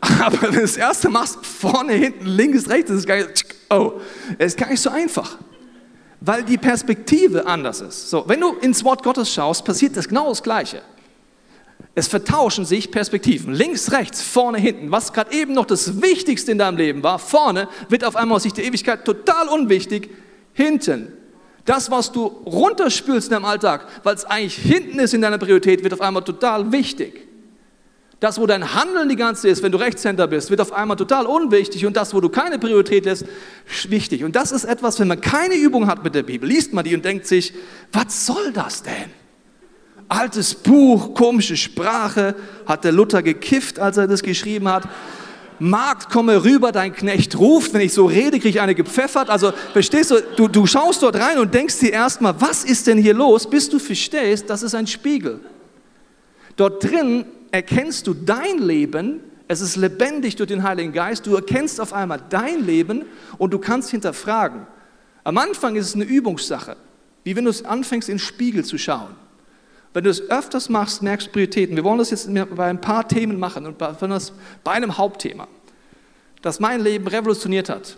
Aber 0.20 0.42
wenn 0.42 0.52
du 0.52 0.60
das 0.60 0.76
erste 0.76 1.08
machst, 1.08 1.44
vorne, 1.44 1.92
hinten, 1.94 2.26
links, 2.26 2.68
rechts, 2.68 2.90
ist 2.90 3.06
gar 3.06 3.16
nicht, 3.16 3.44
oh, 3.70 3.94
es 4.38 4.48
ist 4.48 4.58
gar 4.58 4.68
nicht 4.68 4.80
so 4.80 4.90
einfach. 4.90 5.38
Weil 6.20 6.42
die 6.42 6.58
Perspektive 6.58 7.46
anders 7.46 7.80
ist. 7.80 8.10
So, 8.10 8.24
wenn 8.26 8.40
du 8.40 8.54
ins 8.54 8.84
Wort 8.84 9.02
Gottes 9.02 9.32
schaust, 9.32 9.64
passiert 9.64 9.96
das 9.96 10.08
genau 10.08 10.28
das 10.28 10.42
Gleiche. 10.42 10.82
Es 11.94 12.08
vertauschen 12.08 12.64
sich 12.64 12.90
Perspektiven. 12.90 13.52
Links, 13.52 13.92
rechts, 13.92 14.22
vorne, 14.22 14.58
hinten. 14.58 14.90
Was 14.90 15.12
gerade 15.12 15.32
eben 15.32 15.52
noch 15.52 15.66
das 15.66 16.00
Wichtigste 16.02 16.52
in 16.52 16.58
deinem 16.58 16.76
Leben 16.76 17.02
war, 17.02 17.18
vorne, 17.18 17.68
wird 17.88 18.04
auf 18.04 18.16
einmal 18.16 18.36
aus 18.36 18.44
Sicht 18.44 18.56
der 18.56 18.64
Ewigkeit 18.64 19.04
total 19.04 19.48
unwichtig. 19.48 20.10
Hinten. 20.52 21.12
Das, 21.64 21.90
was 21.90 22.10
du 22.10 22.26
runterspülst 22.26 23.28
in 23.28 23.34
deinem 23.34 23.44
Alltag, 23.44 23.86
weil 24.02 24.14
es 24.14 24.24
eigentlich 24.24 24.56
hinten 24.56 24.98
ist 24.98 25.12
in 25.12 25.20
deiner 25.20 25.38
Priorität, 25.38 25.82
wird 25.82 25.92
auf 25.92 26.00
einmal 26.00 26.24
total 26.24 26.72
wichtig. 26.72 27.27
Das, 28.20 28.40
wo 28.40 28.46
dein 28.46 28.74
Handeln 28.74 29.08
die 29.08 29.16
ganze 29.16 29.48
ist, 29.48 29.62
wenn 29.62 29.70
du 29.70 29.78
Rechtshänder 29.78 30.26
bist, 30.26 30.50
wird 30.50 30.60
auf 30.60 30.72
einmal 30.72 30.96
total 30.96 31.26
unwichtig 31.26 31.86
und 31.86 31.96
das, 31.96 32.12
wo 32.14 32.20
du 32.20 32.28
keine 32.28 32.58
Priorität 32.58 33.04
lässt, 33.04 33.24
wichtig. 33.88 34.24
Und 34.24 34.34
das 34.34 34.50
ist 34.50 34.64
etwas, 34.64 34.98
wenn 34.98 35.06
man 35.06 35.20
keine 35.20 35.54
Übung 35.54 35.86
hat 35.86 36.02
mit 36.02 36.16
der 36.16 36.24
Bibel, 36.24 36.48
liest 36.48 36.72
man 36.72 36.84
die 36.84 36.96
und 36.96 37.04
denkt 37.04 37.26
sich, 37.26 37.52
was 37.92 38.26
soll 38.26 38.52
das 38.52 38.82
denn? 38.82 39.10
Altes 40.08 40.54
Buch, 40.54 41.14
komische 41.14 41.56
Sprache, 41.56 42.34
hat 42.66 42.82
der 42.82 42.92
Luther 42.92 43.22
gekifft, 43.22 43.78
als 43.78 43.98
er 43.98 44.08
das 44.08 44.22
geschrieben 44.22 44.66
hat. 44.68 44.88
Markt, 45.60 46.10
komme 46.10 46.42
rüber, 46.42 46.72
dein 46.72 46.94
Knecht 46.94 47.38
ruft. 47.38 47.72
Wenn 47.72 47.82
ich 47.82 47.92
so 47.92 48.06
rede, 48.06 48.38
kriege 48.38 48.48
ich 48.48 48.60
eine 48.60 48.74
gepfeffert. 48.74 49.28
Also, 49.28 49.52
verstehst 49.72 50.10
du, 50.10 50.20
du, 50.36 50.48
du 50.48 50.66
schaust 50.66 51.02
dort 51.02 51.16
rein 51.16 51.38
und 51.38 51.52
denkst 51.52 51.78
dir 51.78 51.92
erstmal, 51.92 52.40
was 52.40 52.64
ist 52.64 52.86
denn 52.86 52.98
hier 52.98 53.14
los, 53.14 53.48
bis 53.48 53.68
du 53.68 53.78
verstehst, 53.78 54.48
das 54.48 54.62
ist 54.62 54.74
ein 54.74 54.86
Spiegel. 54.86 55.40
Dort 56.56 56.82
drin 56.82 57.24
erkennst 57.50 58.06
du 58.06 58.14
dein 58.14 58.58
Leben, 58.58 59.20
es 59.48 59.60
ist 59.60 59.76
lebendig 59.76 60.36
durch 60.36 60.48
den 60.48 60.62
Heiligen 60.62 60.92
Geist, 60.92 61.26
du 61.26 61.34
erkennst 61.34 61.80
auf 61.80 61.92
einmal 61.92 62.20
dein 62.28 62.64
Leben 62.64 63.04
und 63.38 63.52
du 63.52 63.58
kannst 63.58 63.90
hinterfragen. 63.90 64.66
Am 65.24 65.38
Anfang 65.38 65.76
ist 65.76 65.86
es 65.86 65.94
eine 65.94 66.04
Übungssache, 66.04 66.76
wie 67.24 67.34
wenn 67.34 67.44
du 67.44 67.52
anfängst, 67.64 68.08
in 68.08 68.16
den 68.16 68.20
Spiegel 68.20 68.64
zu 68.64 68.78
schauen. 68.78 69.14
Wenn 69.94 70.04
du 70.04 70.10
es 70.10 70.20
öfters 70.30 70.68
machst, 70.68 71.02
merkst 71.02 71.28
du 71.28 71.32
Prioritäten. 71.32 71.74
Wir 71.74 71.84
wollen 71.84 71.98
das 71.98 72.10
jetzt 72.10 72.28
bei 72.54 72.66
ein 72.66 72.80
paar 72.80 73.08
Themen 73.08 73.38
machen 73.38 73.66
und 73.66 73.78
besonders 73.78 74.32
bei 74.62 74.72
einem 74.72 74.98
Hauptthema, 74.98 75.48
das 76.42 76.60
mein 76.60 76.80
Leben 76.80 77.06
revolutioniert 77.08 77.70
hat. 77.70 77.96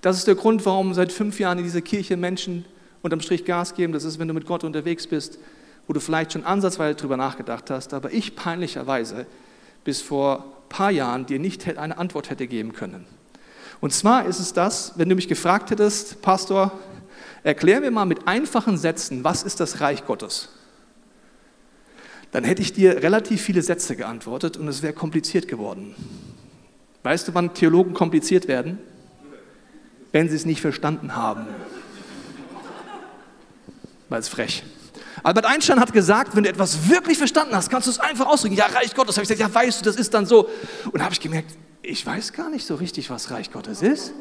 Das 0.00 0.18
ist 0.18 0.26
der 0.26 0.34
Grund, 0.34 0.66
warum 0.66 0.94
seit 0.94 1.12
fünf 1.12 1.38
Jahren 1.38 1.58
in 1.58 1.64
dieser 1.64 1.80
Kirche 1.80 2.16
Menschen 2.16 2.64
unterm 3.02 3.20
Strich 3.20 3.44
Gas 3.44 3.74
geben. 3.74 3.92
Das 3.92 4.02
ist, 4.02 4.18
wenn 4.18 4.26
du 4.26 4.34
mit 4.34 4.46
Gott 4.46 4.64
unterwegs 4.64 5.06
bist 5.06 5.38
wo 5.86 5.92
du 5.92 6.00
vielleicht 6.00 6.32
schon 6.32 6.44
ansatzweise 6.44 6.94
drüber 6.94 7.16
nachgedacht 7.16 7.70
hast, 7.70 7.94
aber 7.94 8.12
ich 8.12 8.36
peinlicherweise 8.36 9.26
bis 9.84 10.00
vor 10.00 10.38
ein 10.38 10.68
paar 10.68 10.90
Jahren 10.90 11.26
dir 11.26 11.38
nicht 11.38 11.66
eine 11.76 11.98
Antwort 11.98 12.30
hätte 12.30 12.46
geben 12.46 12.72
können. 12.72 13.06
Und 13.80 13.92
zwar 13.92 14.26
ist 14.26 14.38
es 14.38 14.52
das, 14.52 14.92
wenn 14.96 15.08
du 15.08 15.16
mich 15.16 15.28
gefragt 15.28 15.70
hättest, 15.70 16.22
Pastor, 16.22 16.78
erklär 17.42 17.80
mir 17.80 17.90
mal 17.90 18.06
mit 18.06 18.28
einfachen 18.28 18.78
Sätzen, 18.78 19.24
was 19.24 19.42
ist 19.42 19.58
das 19.58 19.80
Reich 19.80 20.06
Gottes? 20.06 20.50
Dann 22.30 22.44
hätte 22.44 22.62
ich 22.62 22.72
dir 22.72 23.02
relativ 23.02 23.42
viele 23.42 23.60
Sätze 23.60 23.96
geantwortet 23.96 24.56
und 24.56 24.66
es 24.68 24.82
wäre 24.82 24.92
kompliziert 24.92 25.48
geworden. 25.48 25.94
Weißt 27.02 27.28
du, 27.28 27.34
wann 27.34 27.52
Theologen 27.54 27.92
kompliziert 27.92 28.48
werden? 28.48 28.78
Wenn 30.12 30.28
sie 30.28 30.36
es 30.36 30.46
nicht 30.46 30.60
verstanden 30.60 31.16
haben. 31.16 31.46
Weil 34.08 34.20
es 34.20 34.28
frech. 34.28 34.62
Albert 35.22 35.46
Einstein 35.46 35.78
hat 35.78 35.92
gesagt, 35.92 36.34
wenn 36.34 36.44
du 36.44 36.50
etwas 36.50 36.88
wirklich 36.88 37.16
verstanden 37.16 37.54
hast, 37.54 37.70
kannst 37.70 37.86
du 37.86 37.90
es 37.92 38.00
einfach 38.00 38.26
ausdrücken. 38.26 38.56
Ja, 38.56 38.66
Reich 38.66 38.94
Gottes. 38.94 39.16
Habe 39.16 39.24
ich 39.24 39.28
gesagt, 39.28 39.40
ja, 39.40 39.54
weißt 39.54 39.80
du, 39.80 39.84
das 39.84 39.96
ist 39.96 40.12
dann 40.14 40.26
so. 40.26 40.48
Und 40.86 40.98
da 40.98 41.04
habe 41.04 41.14
ich 41.14 41.20
gemerkt, 41.20 41.52
ich 41.82 42.04
weiß 42.04 42.32
gar 42.32 42.50
nicht 42.50 42.66
so 42.66 42.74
richtig, 42.74 43.10
was 43.10 43.30
Reich 43.30 43.52
Gottes 43.52 43.82
ist. 43.82 44.12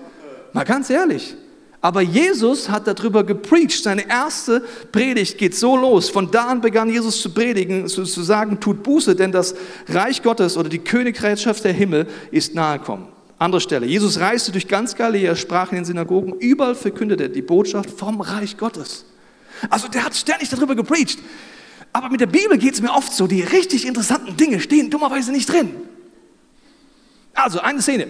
Mal 0.54 0.64
ganz 0.64 0.90
ehrlich. 0.90 1.36
Aber 1.84 2.02
Jesus 2.02 2.70
hat 2.70 2.86
darüber 2.86 3.24
gepreacht. 3.24 3.84
Seine 3.84 4.08
erste 4.08 4.62
Predigt 4.92 5.40
geht 5.40 5.56
so 5.56 5.76
los. 5.76 6.10
Von 6.10 6.30
da 6.30 6.46
an 6.46 6.62
begann 6.62 6.90
Jesus 6.90 7.22
zu 7.22 7.34
predigen, 7.34 7.88
zu, 7.88 8.04
zu 8.04 8.22
sagen, 8.22 8.60
tut 8.60 8.84
Buße, 8.84 9.16
denn 9.16 9.32
das 9.32 9.56
Reich 9.88 10.22
Gottes 10.22 10.58
oder 10.58 10.70
die 10.70 10.80
Königreichschaft 10.80 11.64
der 11.64 11.74
Himmel 11.74 12.08
ist 12.30 12.54
nahe 12.54 12.78
gekommen. 12.78 13.08
Andere 13.40 13.60
Stelle. 13.60 13.88
Jesus 13.88 14.20
reiste 14.20 14.52
durch 14.52 14.68
ganz 14.68 14.96
Galiläa, 14.96 15.36
sprach 15.36 15.72
in 15.72 15.78
den 15.78 15.86
Synagogen, 15.86 16.34
überall 16.34 16.76
verkündete 16.76 17.24
er 17.24 17.30
die 17.30 17.42
Botschaft 17.42 17.90
vom 17.90 18.22
Reich 18.22 18.58
Gottes. 18.58 19.06
Also 19.70 19.88
der 19.88 20.04
hat 20.04 20.16
ständig 20.16 20.50
darüber 20.50 20.76
gepreacht. 20.76 21.18
Aber 21.94 22.10
mit 22.10 22.22
der 22.22 22.28
Bibel 22.28 22.58
geht 22.58 22.74
es 22.74 22.82
mir 22.82 22.92
oft 22.92 23.12
so, 23.14 23.28
die 23.28 23.42
richtig 23.42 23.86
interessanten 23.86 24.38
Dinge 24.38 24.60
stehen 24.60 24.90
dummerweise 24.90 25.32
nicht 25.32 25.52
drin. 25.52 25.76
Also 27.34 27.60
eine 27.60 27.82
Szene. 27.82 28.10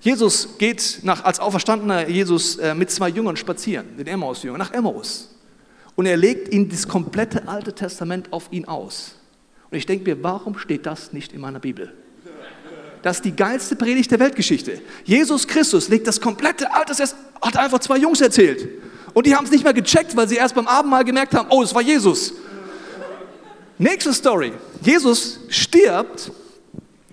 Jesus 0.00 0.58
geht 0.58 1.00
nach, 1.02 1.24
als 1.24 1.38
auferstandener 1.38 2.08
Jesus 2.08 2.56
äh, 2.56 2.74
mit 2.74 2.90
zwei 2.90 3.08
Jüngern 3.08 3.36
spazieren, 3.36 3.96
den 3.96 4.08
Emmaus-Jüngern, 4.08 4.58
nach 4.58 4.72
Emmaus. 4.72 5.32
Und 5.94 6.06
er 6.06 6.16
legt 6.16 6.52
ihnen 6.52 6.68
das 6.68 6.88
komplette 6.88 7.46
Alte 7.46 7.72
Testament 7.72 8.32
auf 8.32 8.48
ihn 8.50 8.64
aus. 8.64 9.14
Und 9.70 9.78
ich 9.78 9.86
denke 9.86 10.10
mir, 10.10 10.22
warum 10.22 10.58
steht 10.58 10.86
das 10.86 11.12
nicht 11.12 11.32
in 11.32 11.40
meiner 11.40 11.60
Bibel? 11.60 11.92
Das 13.02 13.16
ist 13.16 13.24
die 13.24 13.34
geilste 13.34 13.76
Predigt 13.76 14.10
der 14.10 14.20
Weltgeschichte. 14.20 14.80
Jesus 15.04 15.46
Christus 15.46 15.88
legt 15.88 16.06
das 16.06 16.20
komplette 16.20 16.72
Alte 16.72 16.94
Testament, 16.94 17.28
hat 17.40 17.56
einfach 17.56 17.80
zwei 17.80 17.98
Jungs 17.98 18.20
erzählt. 18.20 18.68
Und 19.14 19.26
die 19.26 19.34
haben 19.34 19.44
es 19.44 19.50
nicht 19.50 19.64
mehr 19.64 19.74
gecheckt, 19.74 20.16
weil 20.16 20.28
sie 20.28 20.36
erst 20.36 20.54
beim 20.54 20.66
Abendmahl 20.66 21.04
gemerkt 21.04 21.34
haben, 21.34 21.48
oh, 21.50 21.62
es 21.62 21.74
war 21.74 21.82
Jesus. 21.82 22.32
Nächste 23.78 24.12
Story. 24.12 24.52
Jesus 24.80 25.40
stirbt, 25.48 26.30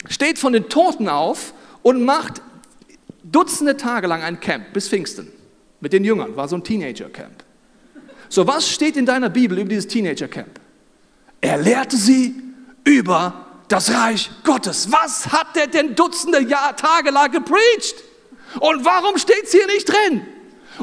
steht 0.07 0.39
von 0.39 0.53
den 0.53 0.69
Toten 0.69 1.09
auf 1.09 1.53
und 1.81 2.03
macht 2.03 2.41
Dutzende 3.23 3.77
Tage 3.77 4.07
lang 4.07 4.23
ein 4.23 4.39
Camp 4.39 4.73
bis 4.73 4.87
Pfingsten. 4.87 5.31
Mit 5.81 5.93
den 5.93 6.03
Jüngern, 6.03 6.35
war 6.35 6.47
so 6.47 6.55
ein 6.55 6.63
Teenager-Camp. 6.63 7.43
So, 8.27 8.47
was 8.47 8.69
steht 8.69 8.97
in 8.97 9.05
deiner 9.05 9.29
Bibel 9.29 9.57
über 9.59 9.69
dieses 9.69 9.87
Teenager-Camp? 9.87 10.59
Er 11.41 11.57
lehrte 11.57 11.95
sie 11.95 12.35
über 12.83 13.45
das 13.67 13.93
Reich 13.93 14.29
Gottes. 14.43 14.91
Was 14.91 15.31
hat 15.31 15.55
er 15.55 15.67
denn 15.67 15.95
Dutzende 15.95 16.41
Jahr, 16.41 16.75
Tage 16.75 17.11
lang 17.11 17.31
gepreacht? 17.31 18.03
Und 18.59 18.83
warum 18.83 19.17
steht 19.17 19.43
es 19.43 19.51
hier 19.51 19.67
nicht 19.67 19.87
drin? 19.87 20.25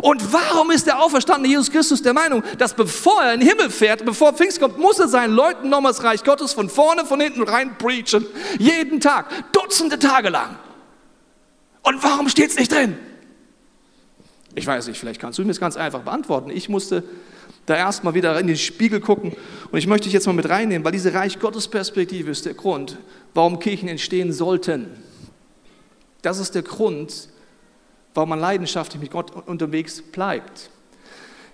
Und 0.02 0.32
warum 0.32 0.70
ist 0.70 0.86
der 0.86 1.00
auferstandene 1.00 1.48
Jesus 1.48 1.70
Christus 1.70 2.02
der 2.02 2.12
Meinung, 2.12 2.42
dass 2.58 2.74
bevor 2.74 3.22
er 3.22 3.34
in 3.34 3.40
den 3.40 3.48
Himmel 3.48 3.70
fährt, 3.70 4.04
bevor 4.04 4.32
Pfingst 4.32 4.60
kommt, 4.60 4.78
muss 4.78 4.98
er 4.98 5.08
seinen 5.08 5.34
Leuten 5.34 5.68
nochmals 5.68 6.02
Reich 6.02 6.22
Gottes 6.24 6.52
von 6.52 6.68
vorne, 6.68 7.06
von 7.06 7.20
hinten 7.20 7.42
rein 7.42 7.76
preachen? 7.78 8.26
Jeden 8.58 9.00
Tag, 9.00 9.52
Dutzende 9.52 9.98
Tage 9.98 10.28
lang. 10.28 10.58
Und 11.82 12.02
warum 12.02 12.28
steht 12.28 12.50
es 12.50 12.58
nicht 12.58 12.72
drin? 12.72 12.98
Ich 14.54 14.66
weiß 14.66 14.88
nicht, 14.88 14.98
vielleicht 14.98 15.20
kannst 15.20 15.38
du 15.38 15.42
mir 15.42 15.48
das 15.48 15.60
ganz 15.60 15.76
einfach 15.76 16.00
beantworten. 16.00 16.50
Ich 16.50 16.68
musste 16.68 17.04
da 17.66 17.76
erstmal 17.76 18.14
wieder 18.14 18.38
in 18.40 18.46
den 18.46 18.56
Spiegel 18.56 19.00
gucken 19.00 19.36
und 19.70 19.78
ich 19.78 19.86
möchte 19.86 20.04
dich 20.04 20.12
jetzt 20.12 20.26
mal 20.26 20.32
mit 20.32 20.48
reinnehmen, 20.48 20.84
weil 20.84 20.92
diese 20.92 21.12
Reich 21.12 21.38
Gottes 21.38 21.68
Perspektive 21.68 22.30
ist 22.30 22.46
der 22.46 22.54
Grund, 22.54 22.96
warum 23.34 23.58
Kirchen 23.58 23.88
entstehen 23.88 24.32
sollten. 24.32 24.86
Das 26.22 26.38
ist 26.38 26.54
der 26.54 26.62
Grund, 26.62 27.28
warum 28.16 28.30
man 28.30 28.40
leidenschaftlich 28.40 29.00
mit 29.00 29.10
Gott 29.10 29.30
unterwegs 29.46 30.00
bleibt. 30.00 30.70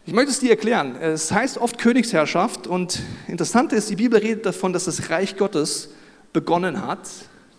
Ich 0.06 0.12
möchte 0.12 0.30
es 0.30 0.40
dir 0.40 0.50
erklären. 0.50 0.96
Es 0.96 1.30
heißt 1.32 1.58
oft 1.58 1.78
Königsherrschaft 1.78 2.66
und 2.66 3.02
interessant 3.26 3.72
ist, 3.72 3.90
die 3.90 3.96
Bibel 3.96 4.18
redet 4.18 4.46
davon, 4.46 4.72
dass 4.72 4.84
das 4.84 5.10
Reich 5.10 5.36
Gottes 5.36 5.90
begonnen 6.32 6.86
hat 6.86 7.08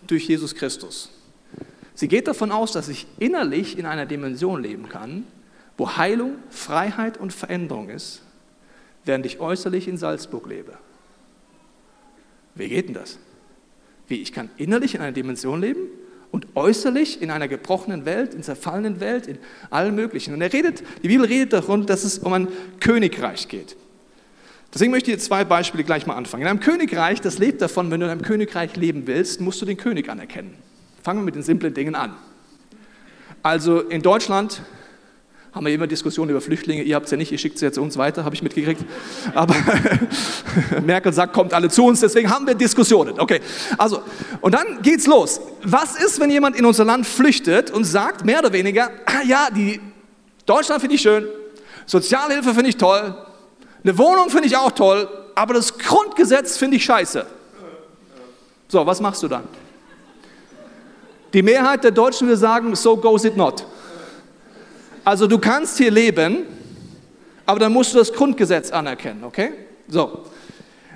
durch 0.07 0.27
Jesus 0.27 0.55
Christus. 0.55 1.09
Sie 1.95 2.07
geht 2.07 2.27
davon 2.27 2.51
aus, 2.51 2.71
dass 2.71 2.87
ich 2.87 3.05
innerlich 3.19 3.77
in 3.77 3.85
einer 3.85 4.05
Dimension 4.05 4.61
leben 4.63 4.89
kann, 4.89 5.25
wo 5.77 5.95
Heilung, 5.97 6.35
Freiheit 6.49 7.17
und 7.17 7.33
Veränderung 7.33 7.89
ist, 7.89 8.23
während 9.05 9.25
ich 9.25 9.39
äußerlich 9.39 9.87
in 9.87 9.97
Salzburg 9.97 10.47
lebe. 10.47 10.77
Wie 12.55 12.69
geht 12.69 12.87
denn 12.87 12.95
das? 12.95 13.19
Wie, 14.07 14.21
ich 14.21 14.31
kann 14.33 14.49
innerlich 14.57 14.95
in 14.95 15.01
einer 15.01 15.11
Dimension 15.11 15.61
leben, 15.61 15.87
und 16.33 16.47
äußerlich 16.55 17.21
in 17.21 17.29
einer 17.29 17.47
gebrochenen 17.47 18.05
Welt, 18.05 18.33
in 18.33 18.41
zerfallenen 18.41 18.99
Welt, 18.99 19.27
in 19.27 19.37
allen 19.69 19.93
möglichen. 19.93 20.33
Und 20.33 20.41
er 20.41 20.51
redet, 20.51 20.81
die 21.03 21.07
Bibel 21.07 21.27
redet 21.27 21.53
davon, 21.53 21.85
dass 21.85 22.03
es 22.03 22.17
um 22.17 22.33
ein 22.33 22.47
Königreich 22.79 23.47
geht. 23.47 23.77
Deswegen 24.73 24.89
möchte 24.89 25.11
ich 25.11 25.17
jetzt 25.17 25.25
zwei 25.25 25.45
Beispiele 25.45 25.83
gleich 25.83 26.07
mal 26.07 26.15
anfangen. 26.15 26.41
In 26.41 26.49
einem 26.49 26.59
Königreich, 26.59 27.21
das 27.21 27.37
lebt 27.37 27.61
davon, 27.61 27.91
wenn 27.91 27.99
du 27.99 28.07
in 28.07 28.11
einem 28.11 28.23
Königreich 28.23 28.75
leben 28.75 29.05
willst, 29.05 29.41
musst 29.41 29.61
du 29.61 29.67
den 29.67 29.77
König 29.77 30.09
anerkennen. 30.09 30.55
Fangen 31.03 31.19
wir 31.19 31.25
mit 31.25 31.35
den 31.35 31.43
simplen 31.43 31.75
Dingen 31.75 31.93
an. 31.93 32.15
Also 33.43 33.81
in 33.81 34.01
Deutschland 34.01 34.63
haben 35.53 35.65
wir 35.67 35.73
immer 35.73 35.85
Diskussionen 35.85 36.31
über 36.31 36.41
Flüchtlinge. 36.41 36.81
Ihr 36.81 36.95
habt 36.95 37.05
es 37.05 37.11
ja 37.11 37.17
nicht, 37.17 37.31
ihr 37.31 37.37
schickt 37.37 37.59
sie 37.59 37.71
zu 37.71 37.81
uns 37.81 37.97
weiter, 37.97 38.25
habe 38.25 38.33
ich 38.33 38.41
mitgekriegt. 38.41 38.83
Aber 39.35 39.55
Merkel 40.83 41.13
sagt, 41.13 41.33
kommt 41.33 41.53
alle 41.53 41.69
zu 41.69 41.85
uns, 41.85 41.99
deswegen 41.99 42.29
haben 42.29 42.47
wir 42.47 42.55
Diskussionen. 42.55 43.19
Okay, 43.19 43.39
also, 43.77 44.01
und 44.41 44.53
dann 44.53 44.81
geht's 44.81 45.05
los. 45.05 45.39
Was 45.63 45.95
ist, 45.95 46.19
wenn 46.19 46.31
jemand 46.31 46.55
in 46.55 46.65
unser 46.65 46.85
Land 46.85 47.05
flüchtet 47.05 47.69
und 47.69 47.83
sagt, 47.83 48.25
mehr 48.25 48.39
oder 48.39 48.51
weniger, 48.51 48.89
ah 49.05 49.21
ja, 49.25 49.49
die 49.55 49.79
Deutschland 50.45 50.81
finde 50.81 50.95
ich 50.95 51.01
schön, 51.01 51.27
Sozialhilfe 51.85 52.53
finde 52.53 52.69
ich 52.69 52.77
toll, 52.77 53.15
eine 53.83 53.97
Wohnung 53.97 54.29
finde 54.31 54.47
ich 54.47 54.57
auch 54.57 54.71
toll, 54.71 55.07
aber 55.35 55.53
das 55.53 55.77
Grundgesetz 55.77 56.57
finde 56.57 56.77
ich 56.77 56.85
scheiße. 56.85 57.25
So, 58.69 58.85
was 58.85 58.99
machst 58.99 59.21
du 59.21 59.27
dann? 59.27 59.43
Die 61.33 61.43
Mehrheit 61.43 61.83
der 61.83 61.91
Deutschen 61.91 62.27
will 62.27 62.37
sagen, 62.37 62.75
so 62.75 62.97
goes 62.97 63.23
it 63.25 63.37
not. 63.37 63.65
Also 65.05 65.27
du 65.27 65.37
kannst 65.37 65.77
hier 65.77 65.91
leben, 65.91 66.45
aber 67.45 67.59
dann 67.59 67.73
musst 67.73 67.93
du 67.93 67.97
das 67.97 68.13
Grundgesetz 68.13 68.71
anerkennen, 68.71 69.23
okay? 69.23 69.51
So. 69.87 70.25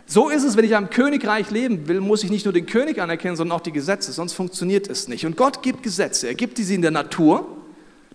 So 0.06 0.30
ist 0.30 0.46
es, 0.46 0.56
wenn 0.56 0.64
ich 0.64 0.74
am 0.74 0.90
Königreich 0.90 1.52
leben 1.52 1.90
will, 1.90 2.00
muss 2.00 2.24
ich 2.24 2.30
nicht 2.30 2.46
nur 2.46 2.54
den 2.54 2.66
König 2.66 3.02
anerkennen, 3.02 3.36
sondern 3.36 3.58
auch 3.58 3.62
die 3.62 3.74
Gesetze, 3.74 4.14
sonst 4.14 4.34
funktioniert 4.34 4.90
es 4.90 5.10
nicht. 5.10 5.26
Und 5.26 5.36
Gott 5.36 5.62
gibt 5.62 5.84
Gesetze. 5.84 6.28
Er 6.28 6.36
gibt 6.36 6.58
diese 6.58 6.74
in 6.74 6.82
der 6.82 6.92
Natur, 6.92 7.46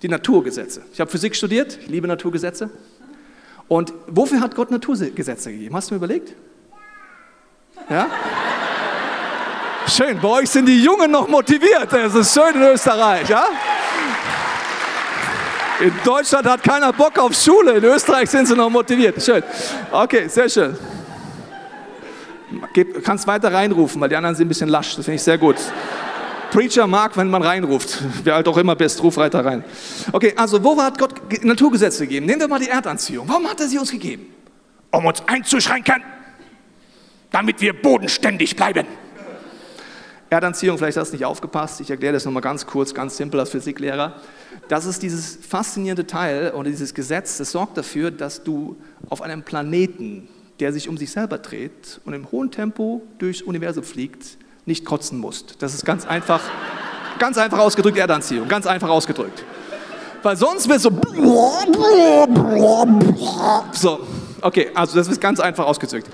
die 0.01 0.09
Naturgesetze. 0.09 0.83
Ich 0.95 1.01
habe 1.01 1.11
Physik 1.11 1.37
studiert, 1.37 1.79
ich 1.83 1.89
liebe 1.89 2.09
Naturgesetze. 2.09 2.71
Und 3.69 3.93
wofür 4.07 4.41
hat 4.41 4.55
Gott 4.55 4.71
Naturgesetze 4.71 5.53
gegeben? 5.53 5.77
Hast 5.77 5.91
du 5.91 5.95
mir 5.95 5.99
überlegt? 5.99 6.35
Ja? 7.91 8.09
Schön, 9.87 10.19
bei 10.21 10.29
euch 10.29 10.49
sind 10.49 10.67
die 10.67 10.83
Jungen 10.83 11.11
noch 11.11 11.29
motiviert. 11.29 11.93
Es 11.93 12.15
ist 12.15 12.33
schön 12.33 12.55
in 12.55 12.63
Österreich, 12.63 13.29
ja? 13.29 13.45
In 15.83 15.93
Deutschland 16.05 16.47
hat 16.47 16.63
keiner 16.63 16.93
Bock 16.93 17.19
auf 17.19 17.35
Schule, 17.35 17.73
in 17.73 17.85
Österreich 17.85 18.31
sind 18.31 18.47
sie 18.47 18.55
noch 18.55 18.71
motiviert. 18.71 19.21
Schön. 19.21 19.43
Okay, 19.91 20.29
sehr 20.29 20.49
schön. 20.49 20.79
Du 22.73 23.01
kannst 23.03 23.27
weiter 23.27 23.53
reinrufen, 23.53 24.01
weil 24.01 24.09
die 24.09 24.15
anderen 24.15 24.37
sind 24.37 24.47
ein 24.47 24.49
bisschen 24.49 24.69
lasch. 24.69 24.95
Das 24.95 25.05
finde 25.05 25.17
ich 25.17 25.23
sehr 25.23 25.39
gut. 25.39 25.57
Preacher 26.53 26.87
mag, 26.87 27.17
wenn 27.17 27.29
man 27.29 27.43
reinruft. 27.43 27.99
Wer 28.23 28.37
halt 28.37 28.47
auch 28.47 28.59
immer 28.59 28.77
bist, 28.77 29.03
ruf 29.03 29.17
weiter 29.17 29.45
rein. 29.45 29.65
Okay, 30.13 30.35
also 30.37 30.63
wo 30.63 30.81
hat 30.81 30.99
Gott 30.99 31.15
Naturgesetze 31.43 32.07
gegeben? 32.07 32.27
Nehmen 32.27 32.43
wir 32.43 32.49
mal 32.49 32.61
die 32.61 32.69
Erdanziehung. 32.69 33.27
Warum 33.29 33.49
hat 33.49 33.59
er 33.59 33.67
sie 33.67 33.79
uns 33.79 33.91
gegeben? 33.91 34.27
Um 34.93 35.05
uns 35.07 35.21
einzuschränken, 35.27 36.05
damit 37.33 37.61
wir 37.61 37.73
bodenständig 37.73 38.55
bleiben. 38.55 38.87
Erdanziehung, 40.33 40.79
vielleicht 40.79 40.97
hast 40.97 41.11
du 41.11 41.17
nicht 41.17 41.27
aufgepasst. 41.27 41.81
Ich 41.83 41.91
erkläre 41.91 42.15
das 42.15 42.25
nochmal 42.25 42.41
ganz 42.41 42.67
kurz, 42.67 42.95
ganz 42.95 43.19
simpel 43.19 43.39
als 43.39 43.51
Physiklehrer. 43.51 44.15
Das 44.69 44.87
ist 44.87 45.03
dieses 45.03 45.37
faszinierende 45.47 46.07
Teil 46.07 46.53
oder 46.53 46.71
dieses 46.71 46.95
Gesetz, 46.95 47.37
das 47.37 47.53
sorgt 47.53 47.77
dafür, 47.77 48.11
dass 48.11 48.43
du 48.43 48.77
auf 49.11 49.21
einem 49.21 49.43
Planeten, 49.43 50.29
der 50.59 50.73
sich 50.73 50.89
um 50.89 50.97
sich 50.97 51.11
selber 51.11 51.37
dreht 51.37 52.01
und 52.07 52.15
im 52.15 52.33
hohen 52.33 52.51
Tempo 52.51 53.03
durchs 53.19 53.43
Universum 53.43 53.85
fliegt, 53.85 54.39
nicht 54.65 54.87
kotzen 54.87 55.19
musst. 55.19 55.57
Das 55.61 55.75
ist 55.75 55.85
ganz 55.85 56.07
einfach, 56.07 56.41
ganz 57.19 57.37
einfach 57.37 57.59
ausgedrückt 57.59 57.99
Erdanziehung, 57.99 58.49
ganz 58.49 58.67
einfach 58.67 58.89
ausgedrückt. 58.89 59.45
Weil 60.23 60.37
sonst 60.39 60.67
wird 60.67 60.81
so 60.81 60.91
so, 63.73 64.01
okay, 64.41 64.71
also 64.73 64.97
das 64.97 65.09
ist 65.09 65.21
ganz 65.21 65.41
einfach 65.41 65.67
ausgedrückt. 65.67 66.09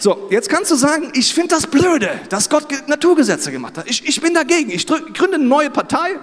So, 0.00 0.28
jetzt 0.30 0.48
kannst 0.48 0.70
du 0.70 0.76
sagen, 0.76 1.12
ich 1.12 1.34
finde 1.34 1.54
das 1.54 1.66
blöde, 1.66 2.20
dass 2.30 2.48
Gott 2.48 2.66
Naturgesetze 2.88 3.52
gemacht 3.52 3.76
hat. 3.76 3.88
Ich, 3.88 4.08
ich 4.08 4.18
bin 4.20 4.32
dagegen. 4.32 4.70
Ich 4.70 4.86
gründe 4.86 5.34
eine 5.34 5.44
neue 5.44 5.68
Partei 5.68 6.18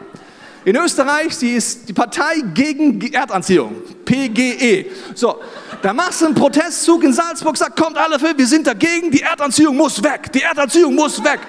in 0.66 0.76
Österreich, 0.76 1.34
sie 1.34 1.54
ist 1.54 1.88
die 1.88 1.94
Partei 1.94 2.42
gegen 2.54 3.00
Erdanziehung, 3.14 3.76
PGE. 4.04 4.88
So, 5.14 5.40
da 5.82 5.94
machst 5.94 6.22
du 6.22 6.26
einen 6.26 6.36
Protestzug 6.36 7.04
in 7.04 7.14
Salzburg, 7.14 7.56
sagt, 7.56 7.80
kommt 7.80 7.98
alle 7.98 8.20
für, 8.20 8.38
wir 8.38 8.48
sind 8.48 8.68
dagegen, 8.68 9.12
die 9.12 9.22
Erdanziehung 9.22 9.78
muss 9.78 10.04
weg, 10.04 10.32
die 10.34 10.42
Erdanziehung 10.42 10.96
muss 10.96 11.24
weg. 11.24 11.40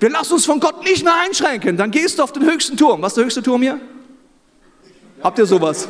Wir 0.00 0.10
lassen 0.10 0.32
uns 0.32 0.46
von 0.46 0.58
Gott 0.58 0.82
nicht 0.82 1.04
mehr 1.04 1.14
einschränken. 1.24 1.76
Dann 1.76 1.90
gehst 1.90 2.18
du 2.18 2.22
auf 2.22 2.32
den 2.32 2.44
höchsten 2.46 2.76
Turm. 2.76 3.02
Was 3.02 3.12
ist 3.12 3.16
der 3.18 3.24
höchste 3.26 3.42
Turm 3.42 3.62
hier? 3.62 3.78
Habt 5.22 5.38
ihr 5.38 5.46
sowas? 5.46 5.86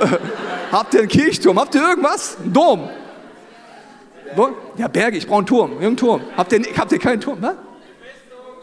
Habt 0.72 0.94
ihr 0.94 1.00
einen 1.00 1.08
Kirchturm? 1.08 1.58
Habt 1.58 1.74
ihr 1.74 1.80
irgendwas? 1.82 2.36
Ein 2.44 2.52
Dom? 2.52 2.90
Wo? 4.34 4.50
Ja, 4.76 4.88
Berge, 4.88 5.16
ich 5.16 5.26
brauche 5.26 5.38
einen 5.38 5.46
Turm. 5.46 5.70
Irgendeinen 5.72 5.96
Turm. 5.96 6.22
Habt 6.36 6.52
ihr, 6.52 6.62
habt 6.76 6.92
ihr 6.92 6.98
keinen 6.98 7.20
Turm? 7.20 7.40
Ne? 7.40 7.56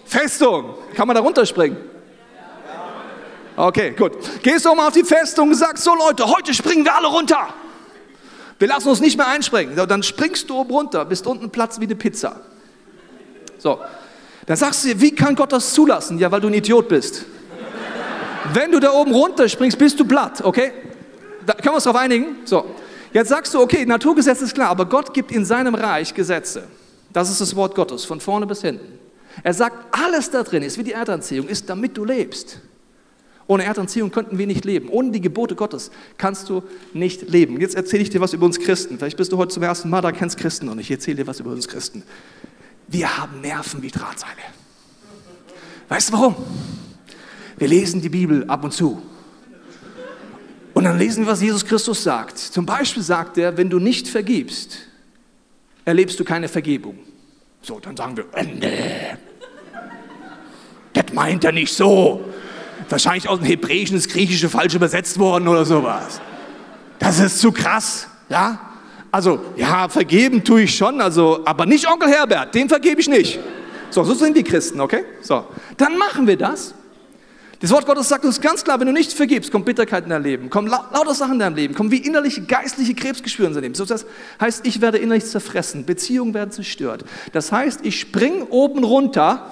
Festung. 0.05 0.75
Kann 0.95 1.07
man 1.07 1.15
da 1.15 1.21
runterspringen? 1.21 1.77
Okay, 3.55 3.91
gut. 3.91 4.13
Gehst 4.41 4.65
du 4.65 4.73
mal 4.73 4.87
auf 4.87 4.93
die 4.93 5.03
Festung 5.03 5.49
und 5.49 5.55
sagst, 5.55 5.83
so 5.83 5.93
Leute, 5.95 6.25
heute 6.25 6.53
springen 6.53 6.83
wir 6.83 6.95
alle 6.95 7.07
runter. 7.07 7.53
Wir 8.59 8.67
lassen 8.67 8.89
uns 8.89 8.99
nicht 8.99 9.17
mehr 9.17 9.27
einspringen. 9.27 9.75
Dann 9.75 10.03
springst 10.03 10.49
du 10.49 10.57
oben 10.57 10.71
runter, 10.71 11.05
bist 11.05 11.27
unten 11.27 11.49
Platz 11.49 11.79
wie 11.79 11.85
eine 11.85 11.95
Pizza. 11.95 12.41
So, 13.57 13.79
dann 14.45 14.57
sagst 14.57 14.83
du 14.83 14.89
dir, 14.89 15.01
wie 15.01 15.15
kann 15.15 15.35
Gott 15.35 15.51
das 15.51 15.73
zulassen? 15.73 16.19
Ja, 16.19 16.31
weil 16.31 16.41
du 16.41 16.47
ein 16.47 16.53
Idiot 16.53 16.87
bist. 16.87 17.25
Wenn 18.53 18.71
du 18.71 18.79
da 18.79 18.91
oben 18.91 19.13
runter 19.13 19.47
springst, 19.47 19.77
bist 19.77 19.99
du 19.99 20.05
platt, 20.05 20.41
okay? 20.43 20.71
Da 21.45 21.53
können 21.53 21.67
wir 21.67 21.75
uns 21.75 21.83
darauf 21.85 21.99
einigen? 21.99 22.37
So, 22.45 22.65
jetzt 23.13 23.29
sagst 23.29 23.53
du, 23.53 23.61
okay, 23.61 23.85
Naturgesetz 23.85 24.41
ist 24.41 24.53
klar, 24.53 24.69
aber 24.69 24.85
Gott 24.85 25.13
gibt 25.13 25.31
in 25.31 25.45
seinem 25.45 25.75
Reich 25.75 26.13
Gesetze. 26.13 26.63
Das 27.11 27.29
ist 27.29 27.39
das 27.39 27.55
Wort 27.55 27.75
Gottes, 27.75 28.05
von 28.05 28.19
vorne 28.19 28.45
bis 28.45 28.61
hinten. 28.61 28.99
Er 29.43 29.53
sagt, 29.53 29.75
alles 29.91 30.29
da 30.29 30.43
drin 30.43 30.63
ist, 30.63 30.77
wie 30.77 30.83
die 30.83 30.91
Erdanziehung, 30.91 31.47
ist, 31.47 31.69
damit 31.69 31.97
du 31.97 32.05
lebst. 32.05 32.59
Ohne 33.47 33.65
Erdanziehung 33.65 34.11
könnten 34.11 34.37
wir 34.37 34.47
nicht 34.47 34.63
leben. 34.63 34.89
Ohne 34.89 35.11
die 35.11 35.21
Gebote 35.21 35.55
Gottes 35.55 35.91
kannst 36.17 36.49
du 36.49 36.63
nicht 36.93 37.29
leben. 37.29 37.59
Jetzt 37.59 37.75
erzähle 37.75 38.03
ich 38.03 38.09
dir 38.09 38.21
was 38.21 38.33
über 38.33 38.45
uns 38.45 38.59
Christen. 38.59 38.97
Vielleicht 38.97 39.17
bist 39.17 39.31
du 39.31 39.37
heute 39.37 39.53
zum 39.53 39.63
ersten 39.63 39.89
Mal 39.89 40.01
da, 40.01 40.11
kennst 40.11 40.37
Christen 40.37 40.67
nicht. 40.67 40.89
Ich 40.89 40.91
erzähle 40.91 41.17
dir 41.17 41.27
was 41.27 41.39
über 41.39 41.51
uns 41.51 41.67
Christen. 41.67 42.03
Wir 42.87 43.17
haben 43.17 43.41
Nerven 43.41 43.81
wie 43.81 43.89
Drahtseile. 43.89 44.33
Weißt 45.89 46.09
du 46.09 46.13
warum? 46.13 46.35
Wir 47.57 47.67
lesen 47.67 48.01
die 48.01 48.09
Bibel 48.09 48.45
ab 48.45 48.63
und 48.63 48.71
zu. 48.71 49.01
Und 50.83 50.89
dann 50.89 50.99
lesen 50.99 51.23
wir, 51.23 51.31
was 51.31 51.41
Jesus 51.41 51.63
Christus 51.63 52.03
sagt. 52.03 52.37
Zum 52.37 52.65
Beispiel 52.65 53.01
sagt 53.01 53.37
er, 53.37 53.55
wenn 53.55 53.69
du 53.69 53.79
nicht 53.79 54.05
vergibst, 54.05 54.79
erlebst 55.85 56.19
du 56.19 56.25
keine 56.25 56.49
Vergebung. 56.49 56.99
So, 57.61 57.79
dann 57.79 57.95
sagen 57.95 58.17
wir, 58.17 58.25
äh, 58.33 58.43
nee, 58.43 59.17
das 60.91 61.13
meint 61.13 61.45
er 61.45 61.53
nicht 61.53 61.73
so. 61.73 62.25
Wahrscheinlich 62.89 63.29
aus 63.29 63.39
dem 63.39 63.47
Hebräischen 63.47 63.95
ins 63.95 64.09
Griechische 64.09 64.49
falsch 64.49 64.75
übersetzt 64.75 65.17
worden 65.17 65.47
oder 65.47 65.63
sowas. 65.63 66.19
Das 66.99 67.17
ist 67.17 67.39
zu 67.39 67.53
krass, 67.53 68.09
ja? 68.27 68.59
Also, 69.09 69.39
ja, 69.55 69.87
vergeben 69.87 70.43
tue 70.43 70.63
ich 70.63 70.75
schon, 70.75 70.99
also, 70.99 71.45
aber 71.45 71.65
nicht 71.65 71.89
Onkel 71.89 72.09
Herbert, 72.09 72.53
den 72.53 72.67
vergebe 72.67 72.99
ich 72.99 73.07
nicht. 73.07 73.39
So, 73.89 74.03
so 74.03 74.13
sind 74.15 74.35
die 74.35 74.43
Christen, 74.43 74.81
okay? 74.81 75.05
So, 75.21 75.45
dann 75.77 75.97
machen 75.97 76.27
wir 76.27 76.35
das. 76.35 76.75
Das 77.59 77.71
Wort 77.71 77.85
Gottes 77.85 78.09
sagt 78.09 78.25
uns 78.25 78.41
ganz 78.41 78.63
klar, 78.63 78.79
wenn 78.79 78.87
du 78.87 78.93
nicht 78.93 79.13
vergibst, 79.13 79.51
kommt 79.51 79.65
Bitterkeit 79.65 80.03
in 80.03 80.09
dein 80.09 80.23
Leben, 80.23 80.49
kommen 80.49 80.67
lauter 80.67 81.13
Sachen 81.13 81.33
in 81.33 81.39
dein 81.39 81.55
Leben, 81.55 81.73
kommen 81.73 81.91
wie 81.91 81.97
innerliche, 81.97 82.41
geistliche 82.41 82.93
Krebsgeschwüre 82.93 83.47
in 83.47 83.53
dein 83.53 83.63
Leben. 83.63 83.75
So, 83.75 83.85
das 83.85 84.05
heißt, 84.41 84.65
ich 84.65 84.81
werde 84.81 84.97
innerlich 84.97 85.25
zerfressen, 85.25 85.85
Beziehungen 85.85 86.33
werden 86.33 86.51
zerstört. 86.51 87.05
Das 87.31 87.51
heißt, 87.51 87.81
ich 87.83 87.99
spring 87.99 88.43
oben 88.43 88.83
runter 88.83 89.51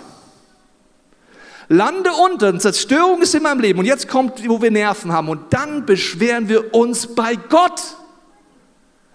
lande 1.72 2.12
unten, 2.12 2.60
Zerstörung 2.60 3.22
ist 3.22 3.34
in 3.34 3.44
meinem 3.44 3.62
Leben 3.62 3.80
und 3.80 3.86
jetzt 3.86 4.10
kommt, 4.10 4.48
wo 4.48 4.62
wir 4.62 4.72
Nerven 4.72 5.14
haben 5.14 5.30
und 5.30 5.54
dann 5.54 5.86
beschweren 5.86 6.50
wir 6.50 6.76
uns 6.76 7.16
bei 7.16 7.36
Gott. 7.36 7.82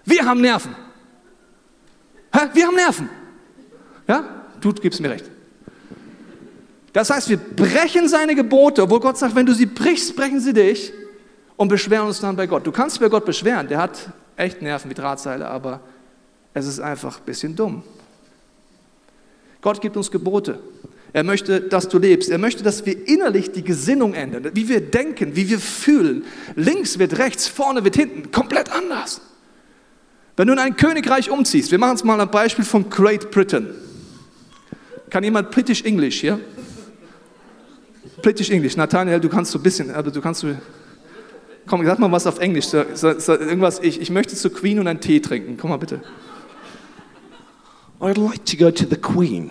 Wir 0.06 0.24
haben 0.24 0.40
Nerven. 0.40 0.74
Hä? 2.32 2.48
Wir 2.54 2.66
haben 2.66 2.76
Nerven. 2.76 3.10
Ja? 4.08 4.24
Du 4.60 4.72
gibst 4.72 5.00
mir 5.00 5.10
recht. 5.10 5.30
Das 6.96 7.10
heißt, 7.10 7.28
wir 7.28 7.36
brechen 7.36 8.08
seine 8.08 8.34
Gebote, 8.34 8.82
obwohl 8.82 9.00
Gott 9.00 9.18
sagt, 9.18 9.34
wenn 9.34 9.44
du 9.44 9.52
sie 9.52 9.66
brichst, 9.66 10.16
brechen 10.16 10.40
sie 10.40 10.54
dich 10.54 10.94
und 11.56 11.68
beschweren 11.68 12.06
uns 12.06 12.20
dann 12.20 12.36
bei 12.36 12.46
Gott. 12.46 12.66
Du 12.66 12.72
kannst 12.72 12.98
bei 13.00 13.10
Gott 13.10 13.26
beschweren, 13.26 13.68
der 13.68 13.76
hat 13.76 14.08
echt 14.34 14.62
Nerven 14.62 14.90
wie 14.90 14.94
Drahtseile, 14.94 15.46
aber 15.46 15.80
es 16.54 16.66
ist 16.66 16.80
einfach 16.80 17.18
ein 17.18 17.24
bisschen 17.26 17.54
dumm. 17.54 17.82
Gott 19.60 19.82
gibt 19.82 19.98
uns 19.98 20.10
Gebote. 20.10 20.58
Er 21.12 21.22
möchte, 21.22 21.60
dass 21.60 21.86
du 21.86 21.98
lebst. 21.98 22.30
Er 22.30 22.38
möchte, 22.38 22.62
dass 22.62 22.86
wir 22.86 23.06
innerlich 23.06 23.52
die 23.52 23.62
Gesinnung 23.62 24.14
ändern, 24.14 24.52
wie 24.54 24.66
wir 24.66 24.80
denken, 24.80 25.36
wie 25.36 25.50
wir 25.50 25.58
fühlen. 25.58 26.24
Links 26.54 26.98
wird 26.98 27.18
rechts, 27.18 27.46
vorne 27.46 27.84
wird 27.84 27.96
hinten, 27.96 28.30
komplett 28.30 28.72
anders. 28.72 29.20
Wenn 30.34 30.46
du 30.46 30.54
in 30.54 30.58
ein 30.58 30.76
Königreich 30.76 31.30
umziehst, 31.30 31.70
wir 31.70 31.78
machen 31.78 31.96
es 31.96 32.04
mal 32.04 32.18
ein 32.18 32.30
Beispiel 32.30 32.64
von 32.64 32.88
Great 32.88 33.30
Britain. 33.30 33.68
Kann 35.10 35.24
jemand 35.24 35.50
British 35.50 35.84
English 35.84 36.22
hier? 36.22 36.40
British 38.22 38.50
English. 38.50 38.76
Nathaniel, 38.76 39.20
du 39.20 39.28
kannst 39.28 39.52
so 39.52 39.58
ein 39.58 39.62
bisschen, 39.62 39.90
aber 39.90 40.10
du 40.10 40.20
kannst 40.20 40.40
so. 40.40 40.48
Komm, 41.66 41.84
sag 41.84 41.98
mal 41.98 42.10
was 42.12 42.26
auf 42.26 42.38
Englisch. 42.38 42.66
So, 42.66 42.84
so, 42.94 43.32
irgendwas, 43.32 43.80
ich, 43.80 44.00
ich 44.00 44.10
möchte 44.10 44.36
zur 44.36 44.52
Queen 44.52 44.78
und 44.78 44.86
einen 44.86 45.00
Tee 45.00 45.20
trinken. 45.20 45.56
Komm 45.56 45.70
mal 45.70 45.78
bitte. 45.78 46.00
I'd 48.00 48.18
like 48.18 48.44
to 48.44 48.56
go 48.56 48.70
to 48.70 48.84
the 48.88 48.96
Queen 48.96 49.50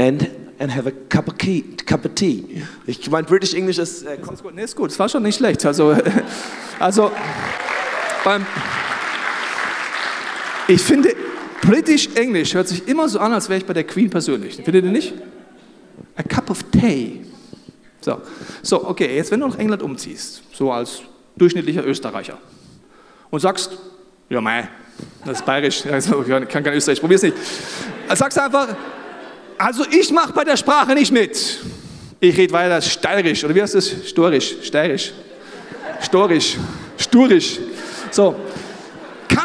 and, 0.00 0.28
and 0.58 0.70
have 0.70 0.86
a 0.86 0.92
cup 1.08 1.28
of, 1.28 1.38
key, 1.38 1.62
cup 1.86 2.04
of 2.04 2.14
tea. 2.14 2.62
Ich 2.86 3.10
meine, 3.10 3.26
British 3.26 3.54
English 3.54 3.78
ist. 3.78 4.04
Äh, 4.04 4.16
ist 4.16 4.42
gut. 4.42 4.54
Nee, 4.54 4.64
ist 4.64 4.76
gut. 4.76 4.90
Es 4.90 4.98
war 4.98 5.08
schon 5.08 5.22
nicht 5.22 5.36
schlecht. 5.36 5.64
Also, 5.64 5.96
also 6.78 7.10
beim, 8.24 8.46
ich 10.68 10.80
finde, 10.80 11.14
British 11.62 12.08
English 12.14 12.54
hört 12.54 12.68
sich 12.68 12.86
immer 12.88 13.08
so 13.08 13.18
an, 13.18 13.32
als 13.32 13.48
wäre 13.48 13.58
ich 13.58 13.66
bei 13.66 13.74
der 13.74 13.84
Queen 13.84 14.10
persönlich. 14.10 14.56
Findet 14.56 14.84
ihr 14.84 14.90
nicht? 14.90 15.14
A 16.20 16.22
cup 16.22 16.50
of 16.50 16.62
tea. 16.70 17.24
So, 18.02 18.20
so 18.62 18.86
okay, 18.88 19.16
jetzt 19.16 19.30
wenn 19.30 19.40
du 19.40 19.48
nach 19.48 19.58
England 19.58 19.82
umziehst, 19.82 20.42
so 20.52 20.70
als 20.70 21.00
durchschnittlicher 21.36 21.84
Österreicher 21.86 22.36
und 23.30 23.40
sagst, 23.40 23.78
ja 24.28 24.40
mei, 24.40 24.68
das 25.24 25.38
ist 25.38 25.46
bayerisch, 25.46 25.86
also, 25.90 26.22
ich 26.22 26.48
kann 26.48 26.62
kein 26.62 26.74
Österreich, 26.74 27.00
probier's 27.00 27.22
nicht. 27.22 27.36
Sagst 28.14 28.38
einfach, 28.38 28.68
also 29.56 29.84
ich 29.90 30.10
mache 30.10 30.32
bei 30.34 30.44
der 30.44 30.56
Sprache 30.58 30.94
nicht 30.94 31.10
mit. 31.10 31.60
Ich 32.20 32.36
rede 32.36 32.52
weiter 32.52 32.82
steirisch, 32.82 33.42
oder 33.44 33.54
wie 33.54 33.62
heißt 33.62 33.74
das? 33.74 33.90
Storisch, 34.06 34.56
steirisch, 34.62 35.12
storisch, 36.02 36.58
sturisch. 36.98 37.58
So, 38.10 38.36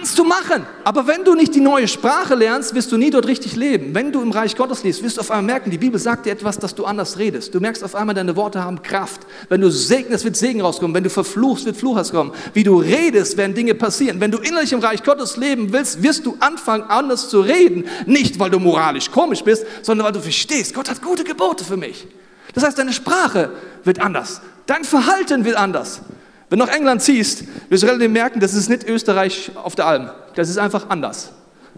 Kannst 0.05 0.19
du 0.19 0.23
machen. 0.23 0.67
Aber 0.83 1.07
wenn 1.07 1.23
du 1.23 1.33
nicht 1.33 1.55
die 1.55 1.59
neue 1.59 1.87
Sprache 1.87 2.35
lernst, 2.35 2.75
wirst 2.75 2.91
du 2.91 2.97
nie 2.97 3.09
dort 3.09 3.25
richtig 3.25 3.55
leben. 3.55 3.95
Wenn 3.95 4.11
du 4.11 4.21
im 4.21 4.29
Reich 4.29 4.55
Gottes 4.55 4.83
lebst, 4.83 5.01
wirst 5.01 5.17
du 5.17 5.21
auf 5.21 5.31
einmal 5.31 5.55
merken, 5.55 5.71
die 5.71 5.79
Bibel 5.79 5.99
sagt 5.99 6.27
dir 6.27 6.31
etwas, 6.31 6.59
dass 6.59 6.75
du 6.75 6.85
anders 6.85 7.17
redest. 7.17 7.55
Du 7.55 7.59
merkst 7.59 7.83
auf 7.83 7.95
einmal, 7.95 8.13
deine 8.13 8.35
Worte 8.35 8.63
haben 8.63 8.83
Kraft. 8.83 9.21
Wenn 9.49 9.61
du 9.61 9.71
segnest, 9.71 10.23
wird 10.23 10.37
Segen 10.37 10.61
rauskommen. 10.61 10.93
Wenn 10.93 11.03
du 11.03 11.09
verfluchst, 11.09 11.65
wird 11.65 11.75
Fluch 11.75 11.97
rauskommen. 11.97 12.33
Wie 12.53 12.63
du 12.63 12.77
redest, 12.77 13.35
werden 13.37 13.55
Dinge 13.55 13.73
passieren. 13.73 14.21
Wenn 14.21 14.29
du 14.29 14.37
innerlich 14.37 14.73
im 14.73 14.79
Reich 14.79 15.01
Gottes 15.01 15.37
leben 15.37 15.73
willst, 15.73 16.03
wirst 16.03 16.27
du 16.27 16.37
anfangen, 16.39 16.83
anders 16.83 17.29
zu 17.29 17.41
reden. 17.41 17.85
Nicht, 18.05 18.37
weil 18.37 18.51
du 18.51 18.59
moralisch 18.59 19.09
komisch 19.09 19.43
bist, 19.43 19.65
sondern 19.81 20.05
weil 20.05 20.13
du 20.13 20.21
verstehst, 20.21 20.75
Gott 20.75 20.87
hat 20.87 21.01
gute 21.01 21.23
Gebote 21.23 21.63
für 21.63 21.77
mich. 21.77 22.07
Das 22.53 22.63
heißt, 22.63 22.77
deine 22.77 22.93
Sprache 22.93 23.49
wird 23.83 23.99
anders. 23.99 24.41
Dein 24.67 24.83
Verhalten 24.83 25.45
wird 25.45 25.57
anders. 25.57 26.01
Wenn 26.49 26.59
du 26.59 26.65
nach 26.65 26.73
England 26.73 27.01
ziehst, 27.01 27.43
wirst 27.69 27.83
du 27.83 27.87
relativ 27.87 28.11
merken, 28.11 28.39
das 28.39 28.53
ist 28.53 28.69
nicht 28.69 28.87
Österreich 28.87 29.51
auf 29.55 29.75
der 29.75 29.87
Alm. 29.87 30.09
Das 30.35 30.49
ist 30.49 30.57
einfach 30.57 30.89
anders. 30.89 31.31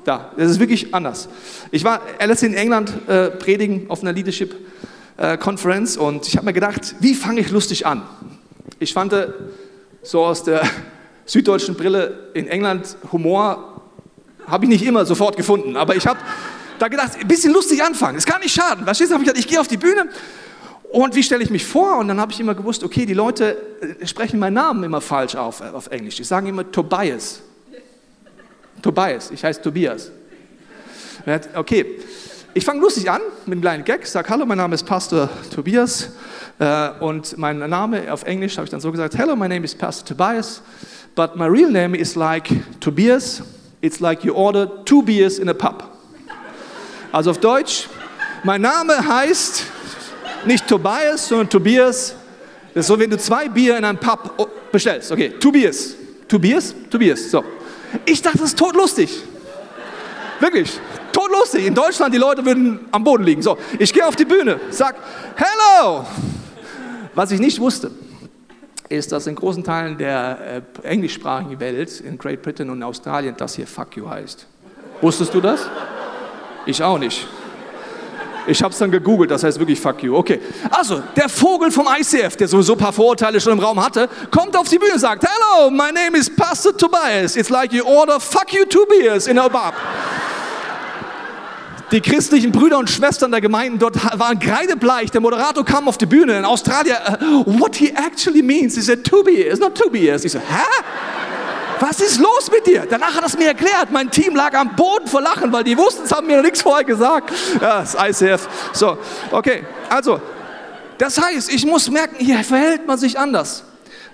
Da, 0.03 0.31
das 0.37 0.51
ist 0.51 0.59
wirklich 0.59 0.93
anders. 0.93 1.29
Ich 1.71 1.83
war 1.83 2.01
letztens 2.19 2.53
in 2.53 2.53
England 2.53 2.93
äh, 3.07 3.29
predigen 3.29 3.89
auf 3.89 4.01
einer 4.01 4.13
Leadership 4.13 4.55
äh, 5.17 5.37
Conference 5.37 5.97
und 5.97 6.27
ich 6.27 6.35
habe 6.35 6.45
mir 6.45 6.53
gedacht, 6.53 6.95
wie 6.99 7.13
fange 7.13 7.41
ich 7.41 7.49
lustig 7.51 7.85
an? 7.85 8.03
Ich 8.79 8.93
fand 8.93 9.13
äh, 9.13 9.29
so 10.03 10.23
aus 10.25 10.43
der 10.43 10.61
süddeutschen 11.25 11.75
Brille 11.75 12.29
in 12.33 12.47
England 12.47 12.97
Humor 13.11 13.81
habe 14.47 14.65
ich 14.65 14.69
nicht 14.69 14.85
immer 14.85 15.05
sofort 15.05 15.35
gefunden, 15.35 15.75
aber 15.75 15.95
ich 15.95 16.07
habe 16.07 16.19
da 16.79 16.87
gedacht, 16.87 17.17
ein 17.19 17.27
bisschen 17.27 17.53
lustig 17.53 17.83
anfangen. 17.83 18.17
Es 18.17 18.25
kann 18.25 18.41
nicht 18.41 18.53
schaden. 18.53 18.85
Verstehst 18.85 19.11
du? 19.11 19.19
Ich 19.35 19.47
gehe 19.47 19.59
auf 19.59 19.67
die 19.67 19.77
Bühne 19.77 20.09
und 20.91 21.15
wie 21.15 21.23
stelle 21.23 21.43
ich 21.43 21.49
mich 21.49 21.65
vor? 21.65 21.97
Und 21.97 22.07
dann 22.07 22.19
habe 22.19 22.31
ich 22.31 22.39
immer 22.39 22.55
gewusst, 22.55 22.83
okay, 22.83 23.05
die 23.05 23.13
Leute 23.13 23.57
äh, 23.99 24.05
sprechen 24.07 24.39
meinen 24.39 24.53
Namen 24.53 24.83
immer 24.83 25.01
falsch 25.01 25.35
auf, 25.35 25.59
äh, 25.59 25.65
auf 25.65 25.87
Englisch. 25.87 26.15
Die 26.15 26.23
sagen 26.23 26.47
immer 26.47 26.69
Tobias. 26.71 27.41
Tobias, 28.81 29.31
ich 29.31 29.43
heiße 29.43 29.61
Tobias. 29.61 30.11
Okay, 31.55 31.99
ich 32.53 32.63
fange 32.63 32.79
lustig 32.79 33.09
an 33.11 33.21
mit 33.45 33.53
einem 33.53 33.61
kleinen 33.61 33.83
Gag, 33.83 34.07
sage, 34.07 34.29
hallo, 34.29 34.45
mein 34.45 34.57
Name 34.57 34.75
ist 34.75 34.83
Pastor 34.83 35.29
Tobias. 35.53 36.11
Äh, 36.59 36.89
und 37.01 37.37
mein 37.37 37.59
Name 37.59 38.11
auf 38.11 38.23
Englisch 38.23 38.57
habe 38.57 38.65
ich 38.65 38.71
dann 38.71 38.79
so 38.79 38.91
gesagt, 38.91 39.17
hello, 39.17 39.35
my 39.35 39.47
name 39.47 39.65
is 39.65 39.75
Pastor 39.75 40.15
Tobias, 40.15 40.61
but 41.15 41.35
my 41.35 41.45
real 41.45 41.69
name 41.69 41.97
is 41.97 42.15
like 42.15 42.49
Tobias. 42.79 43.43
It's 43.81 43.99
like 43.99 44.23
you 44.23 44.33
order 44.33 44.83
two 44.85 45.03
beers 45.03 45.37
in 45.37 45.49
a 45.49 45.53
pub. 45.53 45.83
Also 47.11 47.31
auf 47.31 47.39
Deutsch, 47.39 47.89
mein 48.43 48.61
Name 48.61 49.07
heißt 49.07 49.65
nicht 50.47 50.67
Tobias, 50.67 51.27
sondern 51.27 51.49
Tobias. 51.49 52.15
Das 52.73 52.81
ist 52.81 52.87
so, 52.87 52.99
wenn 52.99 53.09
du 53.09 53.17
zwei 53.17 53.47
Bier 53.49 53.77
in 53.77 53.85
einem 53.85 53.97
Pub 53.97 54.71
bestellst. 54.71 55.11
Okay, 55.11 55.29
Tobias. 55.39 55.95
Tobias? 56.27 56.75
Tobias. 56.89 57.31
So. 57.31 57.43
Ich 58.05 58.21
dachte, 58.21 58.39
das 58.39 58.49
ist 58.49 58.59
todlustig. 58.59 59.23
Wirklich. 60.39 60.79
Todlustig. 61.11 61.65
In 61.65 61.73
Deutschland, 61.73 62.13
die 62.13 62.19
Leute 62.19 62.45
würden 62.45 62.81
am 62.91 63.03
Boden 63.03 63.23
liegen. 63.23 63.41
So, 63.41 63.57
ich 63.79 63.91
gehe 63.91 64.05
auf 64.05 64.15
die 64.15 64.25
Bühne, 64.25 64.59
sag, 64.69 64.95
Hello! 65.35 66.05
Was 67.15 67.31
ich 67.31 67.39
nicht 67.39 67.59
wusste, 67.59 67.89
ist, 68.89 69.11
dass 69.11 69.25
in 69.25 69.35
großen 69.35 69.63
Teilen 69.63 69.97
der 69.97 70.63
äh, 70.83 70.87
englischsprachigen 70.87 71.59
Welt, 71.59 71.99
in 72.01 72.17
Great 72.17 72.43
Britain 72.43 72.69
und 72.69 72.83
Australien, 72.83 73.33
das 73.35 73.55
hier 73.55 73.65
Fuck 73.65 73.97
you 73.97 74.07
heißt. 74.07 74.45
Wusstest 75.01 75.33
du 75.33 75.41
das? 75.41 75.67
Ich 76.65 76.83
auch 76.83 76.99
nicht. 76.99 77.25
Ich 78.47 78.63
habe 78.63 78.71
es 78.71 78.79
dann 78.79 78.89
gegoogelt, 78.89 79.29
das 79.29 79.43
heißt 79.43 79.59
wirklich 79.59 79.79
fuck 79.79 80.01
you. 80.01 80.15
Okay. 80.15 80.39
Also, 80.71 81.03
der 81.15 81.27
Vogel 81.27 81.69
vom 81.69 81.87
ICF, 81.87 82.37
der 82.37 82.47
sowieso 82.47 82.73
ein 82.73 82.79
paar 82.79 82.93
Vorurteile 82.93 83.41
schon 83.41 83.53
im 83.53 83.59
Raum 83.59 83.83
hatte, 83.83 84.09
kommt 84.31 84.55
auf 84.55 84.69
die 84.69 84.79
Bühne 84.79 84.93
und 84.93 84.99
sagt, 84.99 85.23
Hello, 85.23 85.69
my 85.69 85.91
name 85.91 86.17
is 86.17 86.33
Pastor 86.33 86.75
Tobias. 86.75 87.35
It's 87.35 87.49
like 87.49 87.73
you 87.73 87.83
order 87.85 88.19
fuck 88.19 88.53
you 88.53 88.63
two 88.65 88.85
beers 88.85 89.27
in 89.27 89.37
a 89.37 89.49
bar. 89.49 89.73
Die 91.91 92.01
christlichen 92.01 92.51
Brüder 92.51 92.77
und 92.79 92.89
Schwestern 92.89 93.31
der 93.31 93.39
Gemeinden 93.39 93.79
dort 93.79 93.95
waren 94.19 94.39
kreidebleich. 94.39 95.09
Der 95.11 95.21
Moderator 95.21 95.63
kam 95.63 95.87
auf 95.87 95.97
die 95.97 96.05
Bühne 96.05 96.37
in 96.37 96.43
Australien. 96.43 96.97
Uh, 97.21 97.59
what 97.59 97.77
he 97.77 97.93
actually 97.95 98.41
means 98.41 98.75
is 98.75 98.89
a 98.89 98.95
two 98.95 99.23
beers, 99.23 99.59
not 99.59 99.73
two 99.75 99.89
beers. 99.89 100.25
Ich 100.25 100.33
so, 100.33 100.39
hä? 100.39 100.43
Was 101.79 101.99
ist 102.01 102.19
los 102.19 102.49
mit 102.51 102.65
dir? 102.65 102.85
Danach 102.89 103.15
hat 103.15 103.21
er 103.21 103.27
es 103.27 103.37
mir 103.37 103.47
erklärt. 103.47 103.91
Mein 103.91 104.09
Team 104.11 104.35
lag 104.35 104.53
am 104.53 104.75
Boden 104.75 105.07
vor 105.07 105.21
Lachen, 105.21 105.51
weil 105.51 105.63
die 105.63 105.77
wussten, 105.77 106.03
es 106.05 106.11
haben 106.11 106.27
mir 106.27 106.37
noch 106.37 106.43
nichts 106.43 106.61
vorher 106.61 106.83
gesagt. 106.83 107.31
Ja, 107.61 107.79
das 107.81 107.95
ICF. 107.95 108.47
So, 108.73 108.97
okay. 109.31 109.63
Also, 109.89 110.19
das 110.97 111.21
heißt, 111.21 111.51
ich 111.53 111.65
muss 111.65 111.89
merken, 111.89 112.15
hier 112.17 112.43
verhält 112.43 112.87
man 112.87 112.97
sich 112.97 113.17
anders. 113.19 113.63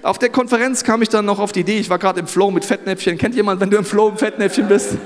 Auf 0.02 0.19
der 0.19 0.30
Konferenz 0.30 0.84
kam 0.84 1.02
ich 1.02 1.10
dann 1.10 1.26
noch 1.26 1.39
auf 1.39 1.54
die 1.54 1.62
Idee, 1.62 1.80
ich 1.80 1.89
war 1.89 1.97
gerade 1.97 2.19
im 2.19 2.28
Flow 2.28 2.52
mit 2.52 2.65
Fettnäpfchen. 2.65 3.17
Kennt 3.17 3.36
jemand, 3.36 3.62
wenn 3.62 3.69
du 3.69 3.78
im 3.78 3.86
Flow 3.86 4.10
mit 4.12 4.19
Fettnäpfchen 4.19 4.67
bist? 4.67 4.97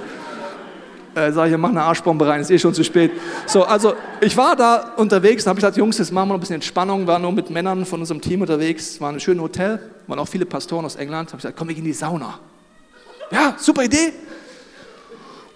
Äh, 1.17 1.31
sag 1.31 1.49
ich, 1.49 1.57
mach 1.57 1.69
eine 1.69 1.81
Arschbombe 1.81 2.27
rein, 2.27 2.41
ist 2.41 2.51
eh 2.51 2.59
schon 2.59 2.75
zu 2.75 2.83
spät. 2.83 3.11
So, 3.47 3.63
also 3.63 3.95
ich 4.21 4.37
war 4.37 4.55
da 4.55 4.93
unterwegs, 4.97 5.43
da 5.43 5.49
habe 5.49 5.57
ich 5.59 5.63
gesagt, 5.63 5.75
Jungs, 5.75 5.97
jetzt 5.97 6.11
machen 6.11 6.27
wir 6.27 6.33
noch 6.33 6.37
ein 6.37 6.41
bisschen 6.41 6.55
Entspannung, 6.55 7.07
war 7.07 7.17
nur 7.17 7.31
mit 7.31 7.49
Männern 7.49 7.87
von 7.87 8.01
unserem 8.01 8.21
Team 8.21 8.41
unterwegs, 8.41 9.01
war 9.01 9.11
ein 9.11 9.19
schönes 9.19 9.41
Hotel, 9.41 9.79
waren 10.05 10.19
auch 10.19 10.27
viele 10.27 10.45
Pastoren 10.45 10.85
aus 10.85 10.95
England, 10.95 11.29
habe 11.29 11.37
ich 11.37 11.41
gesagt, 11.41 11.57
komm, 11.57 11.69
wir 11.69 11.75
gehen 11.75 11.85
in 11.85 11.89
die 11.89 11.97
Sauna. 11.97 12.37
Ja, 13.31 13.55
super 13.57 13.83
Idee. 13.83 14.13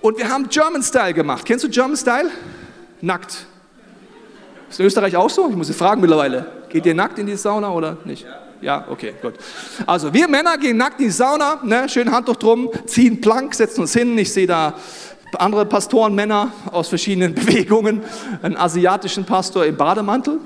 Und 0.01 0.17
wir 0.17 0.27
haben 0.27 0.49
German 0.49 0.81
Style 0.81 1.13
gemacht. 1.13 1.45
Kennst 1.45 1.63
du 1.63 1.69
German 1.69 1.95
Style? 1.95 2.31
Nackt. 3.01 3.45
Ist 4.67 4.79
in 4.79 4.87
Österreich 4.87 5.15
auch 5.15 5.29
so? 5.29 5.47
Ich 5.47 5.55
muss 5.55 5.67
Sie 5.67 5.73
fragen 5.73 6.01
mittlerweile. 6.01 6.43
Geht 6.69 6.87
ihr 6.87 6.95
nackt 6.95 7.19
in 7.19 7.27
die 7.27 7.35
Sauna 7.35 7.69
oder 7.69 7.97
nicht? 8.03 8.25
Ja, 8.61 8.85
okay, 8.89 9.13
gut. 9.21 9.33
Also 9.87 10.13
wir 10.13 10.27
Männer 10.27 10.57
gehen 10.57 10.77
nackt 10.77 10.99
in 10.99 11.05
die 11.05 11.11
Sauna, 11.11 11.59
ne, 11.63 11.89
schön 11.89 12.11
Handtuch 12.11 12.35
drum, 12.35 12.69
ziehen 12.85 13.19
Plank, 13.19 13.55
setzen 13.55 13.81
uns 13.81 13.93
hin. 13.93 14.15
Ich 14.17 14.31
sehe 14.31 14.45
da 14.45 14.75
andere 15.37 15.65
Pastoren, 15.65 16.15
Männer 16.15 16.51
aus 16.71 16.89
verschiedenen 16.89 17.33
Bewegungen, 17.35 18.01
einen 18.41 18.57
asiatischen 18.57 19.25
Pastor 19.25 19.65
im 19.65 19.77
Bademantel. 19.77 20.39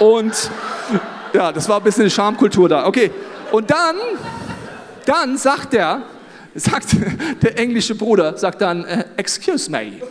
Und 0.00 0.50
ja, 1.32 1.52
das 1.52 1.68
war 1.68 1.78
ein 1.78 1.82
bisschen 1.82 2.08
Schamkultur 2.10 2.68
da. 2.68 2.86
Okay, 2.86 3.10
und 3.50 3.70
dann 3.70 3.96
dann 5.08 5.38
sagt 5.38 5.72
er, 5.72 6.02
sagt 6.54 6.88
der 7.42 7.58
englische 7.58 7.94
Bruder, 7.94 8.36
sagt 8.36 8.60
dann, 8.60 8.84
uh, 8.84 9.04
excuse 9.16 9.70
me, 9.70 10.02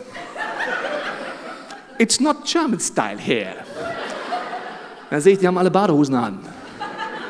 it's 1.98 2.18
not 2.18 2.44
German 2.44 2.80
style 2.80 3.16
here. 3.16 3.54
Dann 5.08 5.20
sehe 5.20 5.34
ich, 5.34 5.38
die 5.38 5.46
haben 5.46 5.56
alle 5.56 5.70
Badehosen 5.70 6.16
an. 6.16 6.40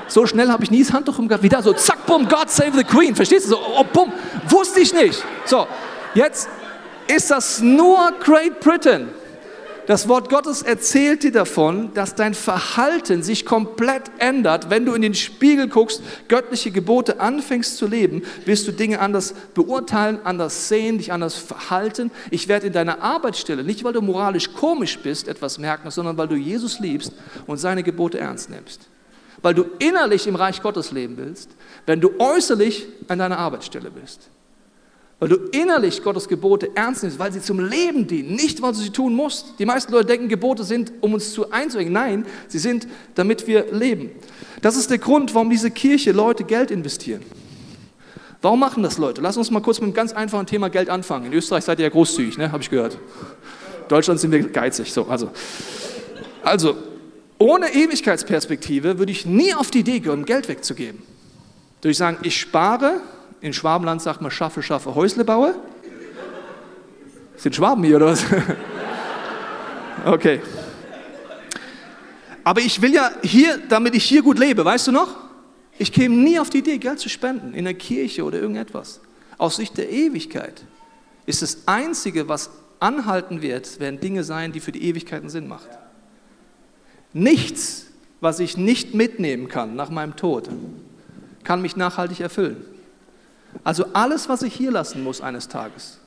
So 0.08 0.26
schnell 0.26 0.48
habe 0.48 0.64
ich 0.64 0.70
nie 0.70 0.82
das 0.82 0.92
Handtuch 0.92 1.18
im 1.18 1.30
Wieder 1.42 1.62
so, 1.62 1.72
zack, 1.74 2.06
bumm, 2.06 2.28
God 2.28 2.50
save 2.50 2.72
the 2.74 2.84
Queen. 2.84 3.14
Verstehst 3.14 3.46
du? 3.46 3.50
So, 3.50 3.58
oh, 3.58 3.84
bumm, 3.92 4.12
wusste 4.48 4.80
ich 4.80 4.92
nicht. 4.92 5.22
So, 5.44 5.66
jetzt 6.14 6.48
ist 7.06 7.30
das 7.30 7.60
nur 7.60 8.12
Great 8.20 8.60
Britain. 8.60 9.08
Das 9.88 10.06
Wort 10.06 10.28
Gottes 10.28 10.60
erzählt 10.60 11.22
dir 11.22 11.32
davon, 11.32 11.94
dass 11.94 12.14
dein 12.14 12.34
Verhalten 12.34 13.22
sich 13.22 13.46
komplett 13.46 14.02
ändert. 14.18 14.68
Wenn 14.68 14.84
du 14.84 14.92
in 14.92 15.00
den 15.00 15.14
Spiegel 15.14 15.66
guckst, 15.66 16.02
göttliche 16.28 16.70
Gebote 16.70 17.20
anfängst 17.20 17.78
zu 17.78 17.86
leben, 17.86 18.22
wirst 18.44 18.68
du 18.68 18.72
Dinge 18.72 19.00
anders 19.00 19.32
beurteilen, 19.54 20.18
anders 20.24 20.68
sehen, 20.68 20.98
dich 20.98 21.10
anders 21.10 21.36
verhalten. 21.36 22.10
Ich 22.30 22.48
werde 22.48 22.66
in 22.66 22.74
deiner 22.74 23.00
Arbeitsstelle, 23.00 23.64
nicht 23.64 23.82
weil 23.82 23.94
du 23.94 24.02
moralisch 24.02 24.52
komisch 24.52 24.98
bist, 24.98 25.26
etwas 25.26 25.56
merken, 25.56 25.90
sondern 25.90 26.18
weil 26.18 26.28
du 26.28 26.36
Jesus 26.36 26.80
liebst 26.80 27.14
und 27.46 27.56
seine 27.56 27.82
Gebote 27.82 28.18
ernst 28.18 28.50
nimmst. 28.50 28.88
Weil 29.42 29.54
du 29.54 29.64
innerlich 29.78 30.26
im 30.26 30.34
Reich 30.34 30.62
Gottes 30.62 30.90
leben 30.90 31.16
willst, 31.16 31.50
wenn 31.86 32.00
du 32.00 32.10
äußerlich 32.18 32.86
an 33.06 33.18
deiner 33.18 33.38
Arbeitsstelle 33.38 33.90
bist. 33.90 34.28
Weil 35.20 35.28
du 35.30 35.36
innerlich 35.50 36.02
Gottes 36.02 36.28
Gebote 36.28 36.70
ernst 36.76 37.02
nimmst, 37.02 37.18
weil 37.18 37.32
sie 37.32 37.40
zum 37.40 37.58
Leben 37.58 38.06
dienen, 38.06 38.36
nicht 38.36 38.62
weil 38.62 38.72
du 38.72 38.78
sie 38.78 38.90
tun 38.90 39.14
musst. 39.14 39.58
Die 39.58 39.66
meisten 39.66 39.92
Leute 39.92 40.06
denken, 40.06 40.28
Gebote 40.28 40.62
sind, 40.62 40.92
um 41.00 41.14
uns 41.14 41.32
zu 41.32 41.50
einzuengen. 41.50 41.92
Nein, 41.92 42.24
sie 42.46 42.58
sind, 42.58 42.86
damit 43.16 43.46
wir 43.48 43.72
leben. 43.72 44.10
Das 44.62 44.76
ist 44.76 44.90
der 44.90 44.98
Grund, 44.98 45.34
warum 45.34 45.50
diese 45.50 45.70
Kirche 45.72 46.12
Leute 46.12 46.44
Geld 46.44 46.70
investieren. 46.70 47.22
Warum 48.40 48.60
machen 48.60 48.84
das 48.84 48.98
Leute? 48.98 49.20
Lass 49.20 49.36
uns 49.36 49.50
mal 49.50 49.60
kurz 49.60 49.78
mit 49.80 49.86
einem 49.86 49.94
ganz 49.94 50.12
einfachen 50.12 50.46
Thema 50.46 50.70
Geld 50.70 50.88
anfangen. 50.88 51.26
In 51.26 51.32
Österreich 51.32 51.64
seid 51.64 51.80
ihr 51.80 51.84
ja 51.84 51.90
großzügig, 51.90 52.38
ne? 52.38 52.52
habe 52.52 52.62
ich 52.62 52.70
gehört. 52.70 52.94
In 52.94 53.88
Deutschland 53.88 54.20
sind 54.20 54.30
wir 54.30 54.40
geizig. 54.48 54.92
So, 54.92 55.06
also. 55.06 55.30
also, 56.44 56.76
ohne 57.38 57.72
Ewigkeitsperspektive 57.72 58.98
würde 58.98 59.12
ich 59.12 59.26
nie 59.26 59.54
auf 59.54 59.70
die 59.70 59.80
Idee 59.80 60.00
kommen, 60.00 60.24
Geld 60.24 60.48
wegzugeben. 60.48 61.02
Durch 61.80 61.96
sagen, 61.96 62.18
ich 62.22 62.38
spare, 62.38 63.00
in 63.40 63.52
Schwabenland 63.52 64.02
sagt 64.02 64.20
man 64.20 64.30
schaffe, 64.30 64.62
schaffe, 64.62 64.94
Häusle 64.94 65.24
baue. 65.24 65.54
Sind 67.36 67.54
Schwaben 67.54 67.84
hier 67.84 67.96
oder 67.96 68.06
was? 68.06 68.24
Okay. 70.04 70.40
Aber 72.44 72.60
ich 72.60 72.80
will 72.80 72.94
ja 72.94 73.10
hier, 73.22 73.58
damit 73.68 73.96
ich 73.96 74.04
hier 74.04 74.22
gut 74.22 74.38
lebe, 74.38 74.64
weißt 74.64 74.86
du 74.86 74.92
noch? 74.92 75.16
Ich 75.76 75.92
käme 75.92 76.14
nie 76.14 76.38
auf 76.38 76.50
die 76.50 76.58
Idee, 76.58 76.78
Geld 76.78 76.98
zu 76.98 77.08
spenden 77.08 77.52
in 77.52 77.64
der 77.64 77.74
Kirche 77.74 78.24
oder 78.24 78.38
irgendetwas. 78.38 79.00
Aus 79.36 79.56
Sicht 79.56 79.76
der 79.76 79.90
Ewigkeit 79.90 80.64
ist 81.26 81.42
das 81.42 81.66
Einzige, 81.66 82.28
was 82.28 82.50
anhalten 82.80 83.42
wird, 83.42 83.80
werden 83.80 84.00
Dinge 84.00 84.24
sein, 84.24 84.52
die 84.52 84.60
für 84.60 84.72
die 84.72 84.84
Ewigkeit 84.84 85.20
einen 85.20 85.30
Sinn 85.30 85.48
machen. 85.48 85.68
Nichts, 87.12 87.86
was 88.20 88.40
ich 88.40 88.56
nicht 88.56 88.94
mitnehmen 88.94 89.48
kann 89.48 89.76
nach 89.76 89.90
meinem 89.90 90.16
Tod, 90.16 90.48
kann 91.44 91.62
mich 91.62 91.76
nachhaltig 91.76 92.20
erfüllen. 92.20 92.56
Also 93.64 93.86
alles, 93.92 94.28
was 94.28 94.42
ich 94.42 94.54
hier 94.54 94.70
lassen 94.70 95.02
muss 95.02 95.20
eines 95.20 95.48
Tages, 95.48 95.98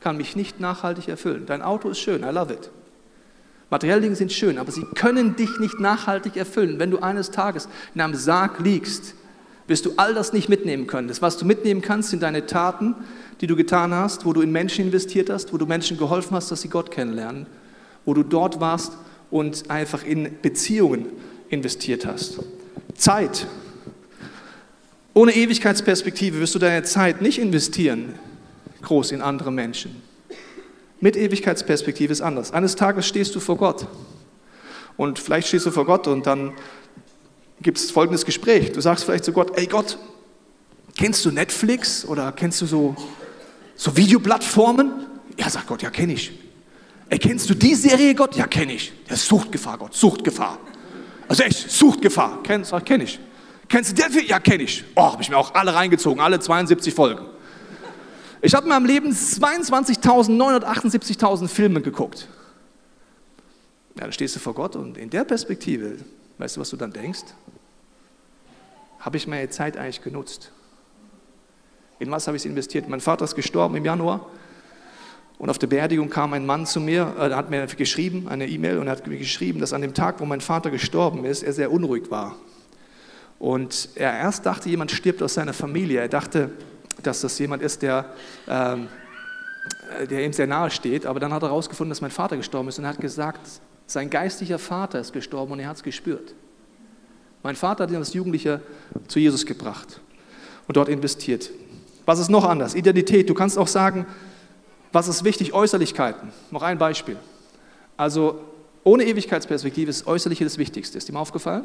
kann 0.00 0.16
mich 0.16 0.36
nicht 0.36 0.60
nachhaltig 0.60 1.08
erfüllen. 1.08 1.46
Dein 1.46 1.62
Auto 1.62 1.88
ist 1.88 2.00
schön, 2.00 2.22
I 2.22 2.30
love 2.30 2.52
it. 2.52 2.70
Materielle 3.70 4.00
Dinge 4.00 4.16
sind 4.16 4.32
schön, 4.32 4.58
aber 4.58 4.70
sie 4.70 4.84
können 4.94 5.36
dich 5.36 5.58
nicht 5.58 5.80
nachhaltig 5.80 6.36
erfüllen. 6.36 6.78
Wenn 6.78 6.90
du 6.90 6.98
eines 6.98 7.30
Tages 7.30 7.68
in 7.94 8.00
einem 8.00 8.14
Sarg 8.14 8.60
liegst, 8.60 9.14
wirst 9.66 9.86
du 9.86 9.94
all 9.96 10.14
das 10.14 10.32
nicht 10.32 10.48
mitnehmen 10.48 10.86
können. 10.86 11.08
Das, 11.08 11.22
was 11.22 11.36
du 11.36 11.44
mitnehmen 11.44 11.82
kannst, 11.82 12.10
sind 12.10 12.22
deine 12.22 12.46
Taten, 12.46 12.94
die 13.40 13.48
du 13.48 13.56
getan 13.56 13.92
hast, 13.92 14.24
wo 14.24 14.32
du 14.32 14.40
in 14.40 14.52
Menschen 14.52 14.86
investiert 14.86 15.30
hast, 15.30 15.52
wo 15.52 15.58
du 15.58 15.66
Menschen 15.66 15.98
geholfen 15.98 16.36
hast, 16.36 16.50
dass 16.52 16.62
sie 16.62 16.68
Gott 16.68 16.92
kennenlernen, 16.92 17.46
wo 18.04 18.14
du 18.14 18.22
dort 18.22 18.60
warst 18.60 18.92
und 19.30 19.70
einfach 19.70 20.04
in 20.04 20.40
Beziehungen 20.42 21.06
investiert 21.48 22.06
hast. 22.06 22.40
Zeit. 22.94 23.46
Ohne 25.14 25.34
Ewigkeitsperspektive 25.34 26.40
wirst 26.40 26.54
du 26.54 26.58
deine 26.58 26.82
Zeit 26.82 27.22
nicht 27.22 27.38
investieren, 27.38 28.14
groß 28.82 29.12
in 29.12 29.22
andere 29.22 29.50
Menschen. 29.50 30.02
Mit 31.00 31.16
Ewigkeitsperspektive 31.16 32.12
ist 32.12 32.20
anders. 32.20 32.52
Eines 32.52 32.76
Tages 32.76 33.06
stehst 33.06 33.34
du 33.34 33.40
vor 33.40 33.56
Gott. 33.56 33.86
Und 34.96 35.18
vielleicht 35.18 35.48
stehst 35.48 35.66
du 35.66 35.70
vor 35.70 35.84
Gott 35.84 36.06
und 36.06 36.26
dann 36.26 36.52
gibt 37.60 37.78
es 37.78 37.90
folgendes 37.90 38.24
Gespräch. 38.24 38.72
Du 38.72 38.80
sagst 38.80 39.04
vielleicht 39.04 39.24
zu 39.24 39.32
Gott, 39.32 39.56
ey 39.58 39.66
Gott, 39.66 39.98
kennst 40.96 41.24
du 41.24 41.30
Netflix 41.30 42.04
oder 42.04 42.32
kennst 42.32 42.60
du 42.62 42.66
so, 42.66 42.96
so 43.74 43.96
Videoplattformen? 43.96 45.06
Ja, 45.38 45.50
sagt 45.50 45.66
Gott, 45.66 45.82
ja, 45.82 45.90
kenne 45.90 46.14
ich. 46.14 46.32
Ey, 47.08 47.18
kennst 47.18 47.48
du 47.48 47.54
die 47.54 47.74
Serie 47.74 48.14
Gott? 48.14 48.36
Ja, 48.36 48.46
kenne 48.46 48.74
ich. 48.74 48.92
Ist 49.08 49.26
Suchtgefahr, 49.26 49.78
Gott, 49.78 49.94
Suchtgefahr. 49.94 50.58
Also 51.28 51.42
echt, 51.42 51.70
Suchtgefahr. 51.70 52.42
Kennst 52.42 52.72
du? 52.72 52.80
Kenn 52.80 53.00
ich. 53.00 53.18
Kennst 53.68 53.90
du 53.90 53.94
den 53.94 54.12
Film? 54.12 54.26
Ja, 54.26 54.40
kenne 54.40 54.64
ich. 54.64 54.84
Oh, 54.94 55.12
habe 55.12 55.22
ich 55.22 55.28
mir 55.28 55.36
auch 55.36 55.54
alle 55.54 55.74
reingezogen, 55.74 56.20
alle 56.20 56.40
72 56.40 56.94
Folgen. 56.94 57.26
Ich 58.42 58.54
habe 58.54 58.64
in 58.64 58.70
meinem 58.70 58.86
Leben 58.86 59.10
22.978.000 59.10 61.48
Filme 61.48 61.80
geguckt. 61.80 62.28
Ja, 63.96 64.02
dann 64.02 64.12
stehst 64.12 64.36
du 64.36 64.40
vor 64.40 64.54
Gott 64.54 64.76
und 64.76 64.98
in 64.98 65.10
der 65.10 65.24
Perspektive, 65.24 65.96
weißt 66.38 66.56
du, 66.56 66.60
was 66.60 66.70
du 66.70 66.76
dann 66.76 66.92
denkst? 66.92 67.24
Habe 69.00 69.16
ich 69.16 69.26
meine 69.26 69.48
Zeit 69.48 69.76
eigentlich 69.76 70.02
genutzt? 70.02 70.52
In 71.98 72.10
was 72.10 72.26
habe 72.26 72.36
ich 72.36 72.44
investiert? 72.44 72.88
Mein 72.88 73.00
Vater 73.00 73.24
ist 73.24 73.34
gestorben 73.34 73.76
im 73.76 73.84
Januar 73.84 74.26
und 75.38 75.50
auf 75.50 75.58
der 75.58 75.66
Beerdigung 75.66 76.08
kam 76.08 76.32
ein 76.32 76.46
Mann 76.46 76.64
zu 76.64 76.80
mir, 76.80 77.14
er 77.18 77.30
äh, 77.30 77.34
hat 77.34 77.50
mir 77.50 77.66
geschrieben, 77.66 78.26
eine 78.28 78.48
E-Mail, 78.48 78.78
und 78.78 78.86
er 78.86 78.92
hat 78.92 79.06
mir 79.06 79.18
geschrieben, 79.18 79.60
dass 79.60 79.72
an 79.72 79.82
dem 79.82 79.92
Tag, 79.92 80.20
wo 80.20 80.24
mein 80.24 80.40
Vater 80.40 80.70
gestorben 80.70 81.24
ist, 81.24 81.42
er 81.42 81.52
sehr 81.52 81.70
unruhig 81.70 82.10
war. 82.10 82.36
Und 83.38 83.90
er 83.96 84.16
erst 84.16 84.46
dachte, 84.46 84.68
jemand 84.70 84.90
stirbt 84.90 85.22
aus 85.22 85.34
seiner 85.34 85.52
Familie. 85.52 86.00
Er 86.00 86.08
dachte, 86.08 86.50
dass 87.02 87.20
das 87.20 87.38
jemand 87.38 87.62
ist, 87.62 87.82
der, 87.82 88.06
ähm, 88.48 88.88
der 90.08 90.24
ihm 90.24 90.32
sehr 90.32 90.46
nahe 90.46 90.70
steht. 90.70 91.04
Aber 91.04 91.20
dann 91.20 91.34
hat 91.34 91.42
er 91.42 91.48
herausgefunden, 91.48 91.90
dass 91.90 92.00
mein 92.00 92.10
Vater 92.10 92.38
gestorben 92.38 92.68
ist 92.68 92.78
und 92.78 92.84
er 92.84 92.90
hat 92.90 93.00
gesagt, 93.00 93.40
sein 93.86 94.08
geistlicher 94.08 94.58
Vater 94.58 95.00
ist 95.00 95.12
gestorben 95.12 95.52
und 95.52 95.60
er 95.60 95.68
hat 95.68 95.76
es 95.76 95.82
gespürt. 95.82 96.34
Mein 97.42 97.56
Vater 97.56 97.84
hat 97.84 97.90
ihn 97.90 97.96
als 97.96 98.14
Jugendlicher 98.14 98.60
zu 99.06 99.18
Jesus 99.18 99.44
gebracht 99.44 100.00
und 100.66 100.76
dort 100.76 100.88
investiert. 100.88 101.50
Was 102.06 102.18
ist 102.18 102.30
noch 102.30 102.44
anders? 102.44 102.74
Identität. 102.74 103.28
Du 103.28 103.34
kannst 103.34 103.58
auch 103.58 103.68
sagen, 103.68 104.06
was 104.96 105.08
ist 105.08 105.24
wichtig? 105.24 105.52
Äußerlichkeiten. 105.52 106.32
Noch 106.50 106.62
ein 106.62 106.78
Beispiel. 106.78 107.16
Also 107.96 108.40
ohne 108.82 109.04
Ewigkeitsperspektive 109.04 109.90
ist 109.90 110.06
Äußerliche 110.06 110.44
das 110.44 110.58
Wichtigste. 110.58 110.98
Ist 110.98 111.12
mal 111.12 111.20
aufgefallen? 111.20 111.64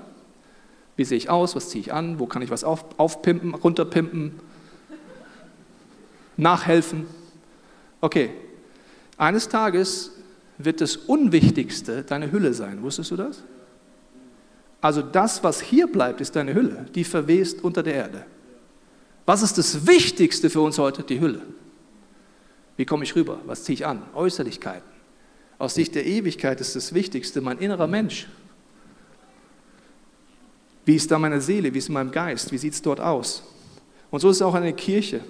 Wie 0.98 1.06
sehe 1.06 1.18
ich 1.18 1.30
aus? 1.30 1.56
Was 1.56 1.70
ziehe 1.70 1.82
ich 1.82 1.94
an? 1.94 2.20
Wo 2.20 2.26
kann 2.26 2.42
ich 2.42 2.52
was 2.52 2.64
auf, 2.64 2.86
aufpimpen, 2.98 3.56
runterpimpen? 3.56 4.40
nachhelfen. 6.38 7.06
Okay, 8.02 8.32
eines 9.18 9.48
Tages 9.48 10.12
wird 10.58 10.82
das 10.82 10.96
Unwichtigste 10.96 12.04
deine 12.04 12.32
Hülle 12.32 12.54
sein. 12.54 12.82
Wusstest 12.82 13.12
du 13.12 13.16
das? 13.16 13.44
Also 14.82 15.02
das, 15.02 15.44
was 15.44 15.62
hier 15.62 15.88
bleibt, 15.88 16.22
ist 16.22 16.36
deine 16.36 16.54
Hülle. 16.54 16.88
Die 16.96 17.04
verwest 17.04 17.64
unter 17.64 17.84
der 17.84 17.94
Erde. 17.94 18.26
Was 19.26 19.44
ist 19.44 19.58
das 19.58 19.86
Wichtigste 19.86 20.50
für 20.50 20.62
uns 20.62 20.80
heute? 20.80 21.04
Die 21.04 21.20
Hülle. 21.20 21.42
Wie 22.82 22.86
komme 22.86 23.04
ich 23.04 23.16
rüber? 23.16 23.40
Was 23.46 23.64
ziehe 23.64 23.76
ich 23.76 23.86
an? 23.86 24.02
Äußerlichkeiten. 24.16 24.90
Aus 25.60 25.76
Sicht 25.76 25.94
der 25.94 26.04
Ewigkeit 26.04 26.60
ist 26.60 26.76
das 26.76 26.96
Wichtigste 26.96 27.40
mein 27.40 27.60
innerer 27.60 27.86
Mensch. 27.86 28.28
Wie 30.84 30.96
ist 30.96 31.12
da 31.12 31.20
meine 31.20 31.42
Seele? 31.42 31.76
Wie 31.76 31.78
ist 31.78 31.90
in 31.90 31.94
meinem 31.94 32.10
Geist? 32.10 32.52
Wie 32.52 32.58
sieht 32.58 32.74
es 32.74 32.82
dort 32.82 33.00
aus? 33.00 33.44
Und 34.10 34.22
so 34.22 34.32
ist 34.32 34.38
es 34.38 34.42
auch 34.42 34.56
eine 34.56 34.74
Kirche. 34.74 35.24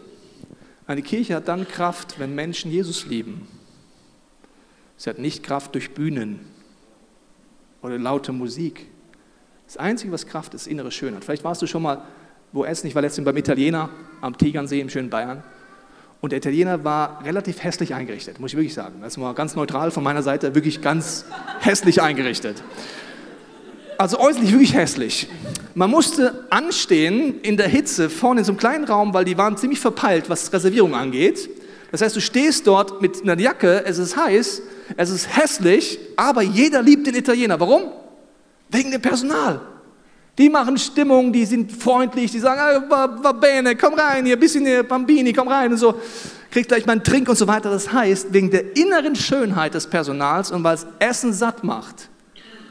Eine 0.88 1.02
Kirche 1.02 1.36
hat 1.36 1.50
dann 1.50 1.68
Kraft, 1.68 2.20
wenn 2.20 2.34
Menschen 2.36 2.72
Jesus 2.72 3.06
lieben. 3.06 3.46
Sie 4.96 5.10
hat 5.10 5.20
nicht 5.20 5.44
Kraft 5.44 5.76
durch 5.76 5.94
Bühnen 5.94 6.40
oder 7.82 7.98
laute 7.98 8.32
Musik. 8.32 8.88
Das 9.66 9.76
Einzige, 9.76 10.14
was 10.14 10.26
Kraft 10.26 10.54
ist, 10.54 10.62
ist 10.62 10.68
innere 10.68 10.92
Schönheit. 10.92 11.26
Vielleicht 11.26 11.44
warst 11.44 11.62
du 11.62 11.68
schon 11.68 11.82
mal 11.82 12.02
wo 12.54 12.64
essen. 12.64 12.88
Ich 12.88 12.96
war 12.96 13.02
letztens 13.02 13.26
beim 13.26 13.36
Italiener 13.36 13.90
am 14.22 14.38
Tegernsee 14.38 14.80
im 14.80 14.88
schönen 14.88 15.10
Bayern. 15.10 15.44
Und 16.21 16.31
der 16.31 16.38
Italiener 16.38 16.84
war 16.84 17.25
relativ 17.25 17.63
hässlich 17.63 17.95
eingerichtet, 17.95 18.39
muss 18.39 18.51
ich 18.51 18.57
wirklich 18.57 18.75
sagen. 18.75 19.01
Das 19.01 19.19
war 19.19 19.34
ganz 19.34 19.55
neutral 19.55 19.89
von 19.89 20.03
meiner 20.03 20.21
Seite, 20.21 20.53
wirklich 20.53 20.81
ganz 20.81 21.25
hässlich 21.60 22.01
eingerichtet. 22.01 22.62
Also 23.97 24.19
äußerlich 24.19 24.51
wirklich 24.51 24.75
hässlich. 24.75 25.27
Man 25.73 25.89
musste 25.89 26.45
anstehen 26.51 27.41
in 27.41 27.57
der 27.57 27.67
Hitze 27.67 28.10
vorne 28.10 28.41
in 28.41 28.45
so 28.45 28.51
einem 28.51 28.60
kleinen 28.60 28.84
Raum, 28.86 29.15
weil 29.15 29.25
die 29.25 29.38
waren 29.38 29.57
ziemlich 29.57 29.79
verpeilt, 29.79 30.29
was 30.29 30.53
Reservierung 30.53 30.93
angeht. 30.93 31.49
Das 31.91 32.01
heißt, 32.01 32.15
du 32.15 32.21
stehst 32.21 32.67
dort 32.67 33.01
mit 33.01 33.21
einer 33.23 33.39
Jacke, 33.39 33.84
es 33.86 33.97
ist 33.97 34.15
heiß, 34.15 34.62
es 34.97 35.10
ist 35.10 35.36
hässlich, 35.36 35.99
aber 36.15 36.41
jeder 36.41 36.84
liebt 36.84 37.07
den 37.07 37.15
Italiener. 37.15 37.60
Warum? 37.60 37.91
Wegen 38.69 38.91
dem 38.91 39.01
Personal. 39.01 39.60
Die 40.38 40.50
machen 40.50 40.78
Stimmung, 40.78 41.34
die 41.34 41.46
sind 41.46 41.72
freundlich, 41.72 42.32
die 42.32 42.39
sagen, 42.39 42.60
ah, 42.62 42.89
va, 42.89 43.24
va 43.24 43.32
bene, 43.34 43.76
komm 43.76 43.94
rein, 43.96 44.26
hier, 44.26 44.39
bisschen 44.39 44.65
hier, 44.65 44.84
Bambini, 44.84 45.34
komm 45.34 45.48
rein 45.48 45.72
und 45.72 45.78
so. 45.78 45.96
Kriegt 46.50 46.70
gleich 46.70 46.86
mal 46.86 46.94
einen 46.94 47.04
Trink 47.04 47.30
und 47.30 47.38
so 47.38 47.48
weiter. 47.48 47.70
Das 47.70 47.91
heißt, 47.91 48.34
wegen 48.34 48.50
der 48.50 48.76
inneren 48.76 49.15
Schönheit 49.15 49.74
des 49.74 49.88
Personals 49.88 50.52
und 50.52 50.63
weil 50.63 50.76
es 50.76 50.88
Essen 51.00 51.34
satt 51.34 51.63
macht, 51.63 52.10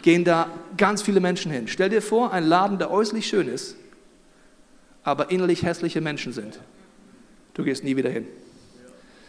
gehen 0.03 0.25
da 0.25 0.49
ganz 0.77 1.03
viele 1.03 1.20
Menschen 1.20 1.53
hin. 1.53 1.68
Stell 1.68 1.90
dir 1.90 2.03
vor, 2.03 2.33
ein 2.33 2.44
Laden, 2.44 2.79
der 2.79 2.90
äußerlich 2.90 3.27
schön 3.27 3.49
ist, 3.49 3.77
aber 5.03 5.31
innerlich 5.31 5.62
hässliche 5.62 6.01
Menschen 6.01 6.33
sind. 6.33 6.59
Du 7.55 7.62
gehst 7.64 7.85
nie 7.85 7.96
wieder 7.96 8.11
hin. 8.11 8.27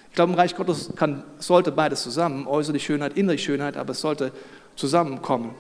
Ich 0.10 0.16
glaube, 0.16 0.34
im 0.34 0.38
Reich 0.38 0.56
Gottes 0.56 0.92
kann, 0.96 1.24
sollte 1.40 1.72
beides 1.72 2.04
zusammen, 2.04 2.46
äußerlich 2.46 2.84
Schönheit, 2.84 3.18
innerlich 3.18 3.44
Schönheit, 3.44 3.78
aber 3.78 3.92
es 3.92 4.02
sollte 4.02 4.32
zusammenkommen. 4.76 5.56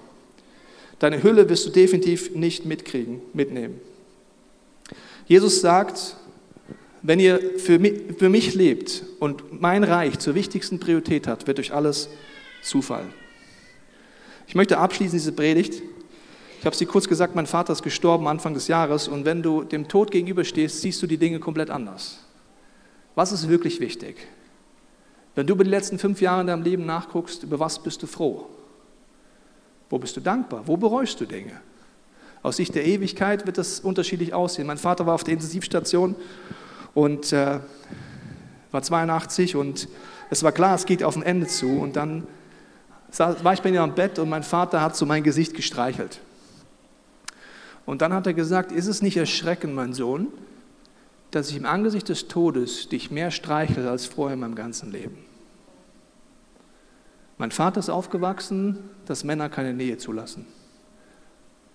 Deine 1.01 1.23
Hülle 1.23 1.49
wirst 1.49 1.65
du 1.65 1.71
definitiv 1.71 2.35
nicht 2.35 2.63
mitkriegen, 2.63 3.23
mitnehmen. 3.33 3.81
Jesus 5.25 5.59
sagt, 5.59 6.15
wenn 7.01 7.19
ihr 7.19 7.57
für 7.57 7.79
mich, 7.79 8.03
für 8.19 8.29
mich 8.29 8.53
lebt 8.53 9.03
und 9.19 9.59
mein 9.59 9.83
Reich 9.83 10.19
zur 10.19 10.35
wichtigsten 10.35 10.79
Priorität 10.79 11.25
hat, 11.25 11.47
wird 11.47 11.57
euch 11.57 11.73
alles 11.73 12.07
zufallen. 12.61 13.11
Ich 14.45 14.53
möchte 14.53 14.77
abschließen 14.77 15.17
diese 15.17 15.31
Predigt. 15.31 15.81
Ich 16.59 16.65
habe 16.67 16.77
dir 16.77 16.85
kurz 16.85 17.07
gesagt, 17.07 17.33
mein 17.33 17.47
Vater 17.47 17.73
ist 17.73 17.81
gestorben 17.81 18.27
Anfang 18.27 18.53
des 18.53 18.67
Jahres 18.67 19.07
und 19.07 19.25
wenn 19.25 19.41
du 19.41 19.63
dem 19.63 19.87
Tod 19.87 20.11
gegenüberstehst, 20.11 20.81
siehst 20.81 21.01
du 21.01 21.07
die 21.07 21.17
Dinge 21.17 21.39
komplett 21.39 21.71
anders. 21.71 22.19
Was 23.15 23.31
ist 23.31 23.49
wirklich 23.49 23.79
wichtig? 23.79 24.17
Wenn 25.33 25.47
du 25.47 25.53
über 25.53 25.63
die 25.63 25.71
letzten 25.71 25.97
fünf 25.97 26.21
Jahre 26.21 26.41
in 26.41 26.47
deinem 26.47 26.61
Leben 26.61 26.85
nachguckst, 26.85 27.41
über 27.41 27.59
was 27.59 27.81
bist 27.81 28.03
du 28.03 28.05
froh? 28.05 28.47
Wo 29.91 29.99
bist 29.99 30.15
du 30.15 30.21
dankbar? 30.21 30.63
Wo 30.65 30.77
bereust 30.77 31.19
du 31.19 31.25
Dinge? 31.25 31.51
Aus 32.43 32.55
Sicht 32.55 32.73
der 32.73 32.85
Ewigkeit 32.85 33.45
wird 33.45 33.57
das 33.57 33.81
unterschiedlich 33.81 34.33
aussehen. 34.33 34.65
Mein 34.65 34.77
Vater 34.77 35.05
war 35.05 35.13
auf 35.13 35.25
der 35.25 35.33
Intensivstation 35.33 36.15
und 36.93 37.33
äh, 37.33 37.59
war 38.71 38.81
82 38.81 39.57
und 39.57 39.89
es 40.29 40.43
war 40.43 40.53
klar, 40.53 40.75
es 40.75 40.85
geht 40.85 41.03
auf 41.03 41.17
ein 41.17 41.23
Ende 41.23 41.47
zu. 41.47 41.67
Und 41.67 41.97
dann 41.97 42.25
war 43.17 43.53
ich 43.53 43.61
bei 43.61 43.69
mir 43.69 43.81
am 43.81 43.93
Bett 43.93 44.17
und 44.17 44.29
mein 44.29 44.43
Vater 44.43 44.81
hat 44.81 44.95
so 44.95 45.05
mein 45.05 45.23
Gesicht 45.23 45.53
gestreichelt. 45.53 46.21
Und 47.85 48.01
dann 48.01 48.13
hat 48.13 48.25
er 48.25 48.33
gesagt, 48.33 48.71
ist 48.71 48.87
es 48.87 49.01
nicht 49.01 49.17
erschreckend, 49.17 49.75
mein 49.75 49.93
Sohn, 49.93 50.27
dass 51.31 51.49
ich 51.49 51.57
im 51.57 51.65
Angesicht 51.65 52.07
des 52.07 52.29
Todes 52.29 52.87
dich 52.87 53.11
mehr 53.11 53.29
streichle 53.29 53.89
als 53.89 54.05
vorher 54.05 54.35
in 54.35 54.39
meinem 54.39 54.55
ganzen 54.55 54.89
Leben. 54.89 55.30
Mein 57.41 57.49
Vater 57.49 57.79
ist 57.79 57.89
aufgewachsen, 57.89 58.77
dass 59.07 59.23
Männer 59.23 59.49
keine 59.49 59.73
Nähe 59.73 59.97
zulassen. 59.97 60.45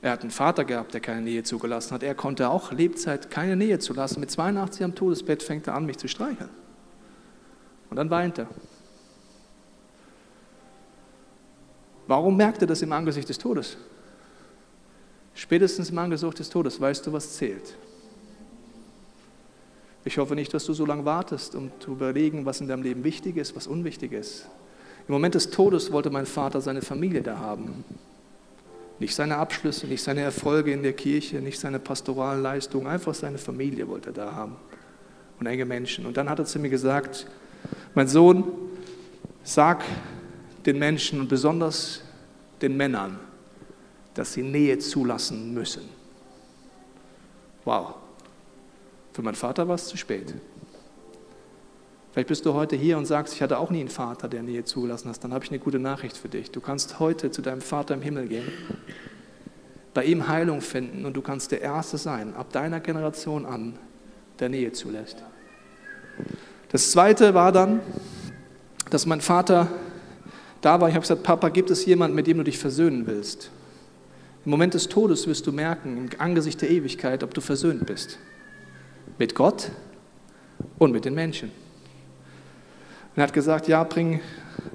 Er 0.00 0.12
hat 0.12 0.20
einen 0.20 0.30
Vater 0.30 0.64
gehabt, 0.64 0.94
der 0.94 1.00
keine 1.00 1.22
Nähe 1.22 1.42
zugelassen 1.42 1.90
hat. 1.90 2.04
Er 2.04 2.14
konnte 2.14 2.50
auch 2.50 2.70
Lebzeit 2.70 3.32
keine 3.32 3.56
Nähe 3.56 3.80
zulassen. 3.80 4.20
Mit 4.20 4.30
82 4.30 4.84
am 4.84 4.94
Todesbett 4.94 5.42
fängt 5.42 5.66
er 5.66 5.74
an, 5.74 5.84
mich 5.84 5.98
zu 5.98 6.06
streicheln. 6.06 6.50
Und 7.90 7.96
dann 7.96 8.10
weint 8.10 8.38
er. 8.38 8.46
Warum 12.06 12.36
merkt 12.36 12.60
er 12.60 12.68
das 12.68 12.82
im 12.82 12.92
Angesicht 12.92 13.28
des 13.28 13.38
Todes? 13.38 13.76
Spätestens 15.34 15.90
im 15.90 15.98
Angesicht 15.98 16.38
des 16.38 16.48
Todes 16.48 16.80
weißt 16.80 17.04
du, 17.08 17.12
was 17.12 17.34
zählt. 17.34 17.76
Ich 20.04 20.16
hoffe 20.18 20.36
nicht, 20.36 20.54
dass 20.54 20.64
du 20.64 20.74
so 20.74 20.86
lange 20.86 21.04
wartest, 21.04 21.56
um 21.56 21.72
zu 21.80 21.90
überlegen, 21.90 22.46
was 22.46 22.60
in 22.60 22.68
deinem 22.68 22.84
Leben 22.84 23.02
wichtig 23.02 23.36
ist, 23.36 23.56
was 23.56 23.66
unwichtig 23.66 24.12
ist. 24.12 24.48
Im 25.08 25.12
Moment 25.12 25.34
des 25.34 25.50
Todes 25.50 25.92
wollte 25.92 26.10
mein 26.10 26.26
Vater 26.26 26.60
seine 26.60 26.82
Familie 26.82 27.22
da 27.22 27.38
haben. 27.38 27.84
Nicht 28.98 29.14
seine 29.14 29.36
Abschlüsse, 29.36 29.86
nicht 29.86 30.02
seine 30.02 30.22
Erfolge 30.22 30.72
in 30.72 30.82
der 30.82 30.94
Kirche, 30.94 31.36
nicht 31.36 31.60
seine 31.60 31.78
pastoralen 31.78 32.42
Leistungen, 32.42 32.86
einfach 32.86 33.14
seine 33.14 33.38
Familie 33.38 33.88
wollte 33.88 34.10
er 34.10 34.14
da 34.14 34.32
haben 34.32 34.56
und 35.38 35.46
enge 35.46 35.64
Menschen. 35.64 36.06
Und 36.06 36.16
dann 36.16 36.30
hat 36.30 36.38
er 36.38 36.44
zu 36.44 36.58
mir 36.58 36.70
gesagt, 36.70 37.26
mein 37.94 38.08
Sohn, 38.08 38.44
sag 39.44 39.84
den 40.64 40.78
Menschen 40.78 41.20
und 41.20 41.28
besonders 41.28 42.02
den 42.62 42.76
Männern, 42.76 43.18
dass 44.14 44.32
sie 44.32 44.42
Nähe 44.42 44.78
zulassen 44.78 45.52
müssen. 45.54 45.82
Wow. 47.64 47.94
Für 49.12 49.22
meinen 49.22 49.34
Vater 49.34 49.68
war 49.68 49.74
es 49.74 49.86
zu 49.88 49.96
spät. 49.96 50.34
Vielleicht 52.16 52.28
bist 52.28 52.46
du 52.46 52.54
heute 52.54 52.76
hier 52.76 52.96
und 52.96 53.04
sagst, 53.04 53.34
ich 53.34 53.42
hatte 53.42 53.58
auch 53.58 53.68
nie 53.68 53.80
einen 53.80 53.90
Vater, 53.90 54.26
der 54.26 54.42
Nähe 54.42 54.64
zugelassen 54.64 55.10
hat. 55.10 55.22
Dann 55.22 55.34
habe 55.34 55.44
ich 55.44 55.50
eine 55.50 55.58
gute 55.58 55.78
Nachricht 55.78 56.16
für 56.16 56.30
dich. 56.30 56.50
Du 56.50 56.62
kannst 56.62 56.98
heute 56.98 57.30
zu 57.30 57.42
deinem 57.42 57.60
Vater 57.60 57.92
im 57.92 58.00
Himmel 58.00 58.26
gehen, 58.26 58.50
bei 59.92 60.02
ihm 60.02 60.26
Heilung 60.26 60.62
finden 60.62 61.04
und 61.04 61.14
du 61.14 61.20
kannst 61.20 61.52
der 61.52 61.60
Erste 61.60 61.98
sein, 61.98 62.34
ab 62.34 62.50
deiner 62.52 62.80
Generation 62.80 63.44
an, 63.44 63.78
der 64.38 64.48
Nähe 64.48 64.72
zulässt. 64.72 65.22
Das 66.72 66.90
Zweite 66.90 67.34
war 67.34 67.52
dann, 67.52 67.80
dass 68.88 69.04
mein 69.04 69.20
Vater 69.20 69.68
da 70.62 70.80
war. 70.80 70.88
Ich 70.88 70.94
habe 70.94 71.02
gesagt, 71.02 71.22
Papa, 71.22 71.50
gibt 71.50 71.70
es 71.70 71.84
jemanden, 71.84 72.14
mit 72.16 72.26
dem 72.26 72.38
du 72.38 72.44
dich 72.44 72.56
versöhnen 72.56 73.06
willst? 73.06 73.50
Im 74.46 74.52
Moment 74.52 74.72
des 74.72 74.88
Todes 74.88 75.26
wirst 75.26 75.46
du 75.46 75.52
merken, 75.52 75.98
im 75.98 76.08
Angesicht 76.18 76.62
der 76.62 76.70
Ewigkeit, 76.70 77.22
ob 77.22 77.34
du 77.34 77.42
versöhnt 77.42 77.84
bist. 77.84 78.18
Mit 79.18 79.34
Gott 79.34 79.70
und 80.78 80.92
mit 80.92 81.04
den 81.04 81.14
Menschen. 81.14 81.52
Und 83.16 83.20
er 83.22 83.28
hat 83.28 83.32
gesagt, 83.32 83.66
ja, 83.66 83.82
bring 83.82 84.20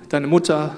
deine 0.10 0.26
Mutter, 0.26 0.76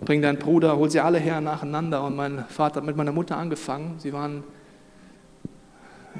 bring 0.00 0.20
deinen 0.20 0.40
Bruder, 0.40 0.76
hol 0.76 0.90
sie 0.90 0.98
alle 0.98 1.18
her 1.18 1.40
nacheinander. 1.40 2.02
Und 2.02 2.16
mein 2.16 2.44
Vater 2.48 2.80
hat 2.80 2.84
mit 2.84 2.96
meiner 2.96 3.12
Mutter 3.12 3.36
angefangen. 3.36 3.94
Sie 3.98 4.12
waren, 4.12 4.42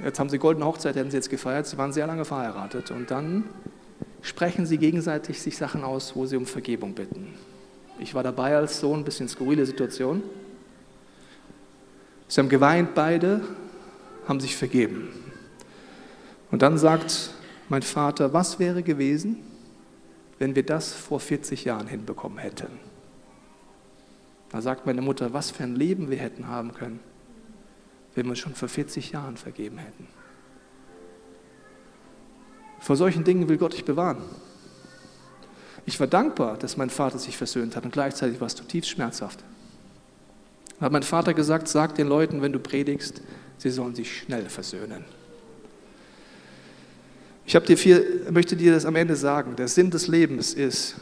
jetzt 0.05 0.21
haben 0.21 0.29
sie 0.29 0.39
goldene 0.39 0.65
Hochzeit, 0.65 0.95
hätten 0.95 1.11
sie 1.11 1.17
jetzt 1.17 1.29
gefeiert, 1.29 1.67
sie 1.67 1.77
waren 1.77 1.93
sehr 1.93 2.07
lange 2.07 2.25
verheiratet. 2.25 2.93
Und 2.93 3.11
dann 3.11 3.47
sprechen 4.23 4.65
sie 4.65 4.79
gegenseitig 4.79 5.43
sich 5.43 5.57
Sachen 5.57 5.83
aus, 5.83 6.15
wo 6.15 6.25
sie 6.25 6.37
um 6.37 6.47
Vergebung 6.47 6.95
bitten. 6.95 7.35
Ich 7.99 8.15
war 8.15 8.23
dabei 8.23 8.57
als 8.57 8.79
Sohn, 8.79 9.01
ein 9.01 9.05
bisschen 9.05 9.27
skurrile 9.27 9.67
Situation. 9.67 10.23
Sie 12.29 12.41
haben 12.41 12.49
geweint 12.49 12.95
beide, 12.95 13.41
haben 14.29 14.39
sich 14.39 14.55
vergeben. 14.55 15.09
Und 16.53 16.63
dann 16.63 16.79
sagt 16.79 17.31
mein 17.69 17.83
Vater, 17.83 18.33
was 18.33 18.61
wäre 18.61 18.85
gewesen, 18.85 19.48
wenn 20.39 20.55
wir 20.55 20.65
das 20.65 20.93
vor 20.93 21.21
40 21.21 21.65
Jahren 21.65 21.87
hinbekommen 21.87 22.39
hätten. 22.39 22.79
Da 24.51 24.63
sagt 24.63 24.87
meine 24.87 25.03
Mutter, 25.03 25.33
was 25.33 25.51
für 25.51 25.65
ein 25.65 25.77
Leben 25.77 26.11
wir 26.11 26.19
hätten 26.19 26.49
haben 26.49 26.73
können, 26.73 27.01
wenn 28.15 28.27
wir 28.27 28.31
uns 28.31 28.39
schon 28.39 28.55
vor 28.55 28.69
40 28.69 29.13
Jahren 29.13 29.37
vergeben 29.37 29.79
hätten. 29.79 30.07
Vor 32.81 32.97
solchen 32.97 33.25
Dingen 33.25 33.49
will 33.49 33.59
Gott 33.59 33.75
dich 33.75 33.85
bewahren. 33.85 34.23
Ich 35.85 35.99
war 35.99 36.07
dankbar, 36.07 36.57
dass 36.57 36.77
mein 36.77 36.91
Vater 36.91 37.19
sich 37.19 37.37
versöhnt 37.37 37.77
hat 37.77 37.85
und 37.85 37.93
gleichzeitig 37.93 38.41
war 38.41 38.47
es 38.47 38.55
zutiefst 38.55 38.91
schmerzhaft. 38.91 39.43
Da 40.79 40.87
hat 40.87 40.93
mein 40.93 41.03
Vater 41.03 41.35
gesagt, 41.35 41.69
sag 41.69 41.95
den 41.97 42.09
Leuten, 42.09 42.41
wenn 42.41 42.53
du 42.53 42.61
predigst, 42.61 43.23
sie 43.57 43.71
sollen 43.71 43.95
sich 43.95 44.17
schnell 44.17 44.49
versöhnen. 44.49 45.05
Ich 47.49 47.59
dir 47.59 47.79
viel, 47.79 48.27
möchte 48.31 48.57
dir 48.57 48.73
das 48.73 48.85
am 48.85 48.95
Ende 48.95 49.17
sagen. 49.17 49.57
Der 49.57 49.69
Sinn 49.69 49.91
des 49.91 50.07
Lebens 50.07 50.53
ist 50.53 50.97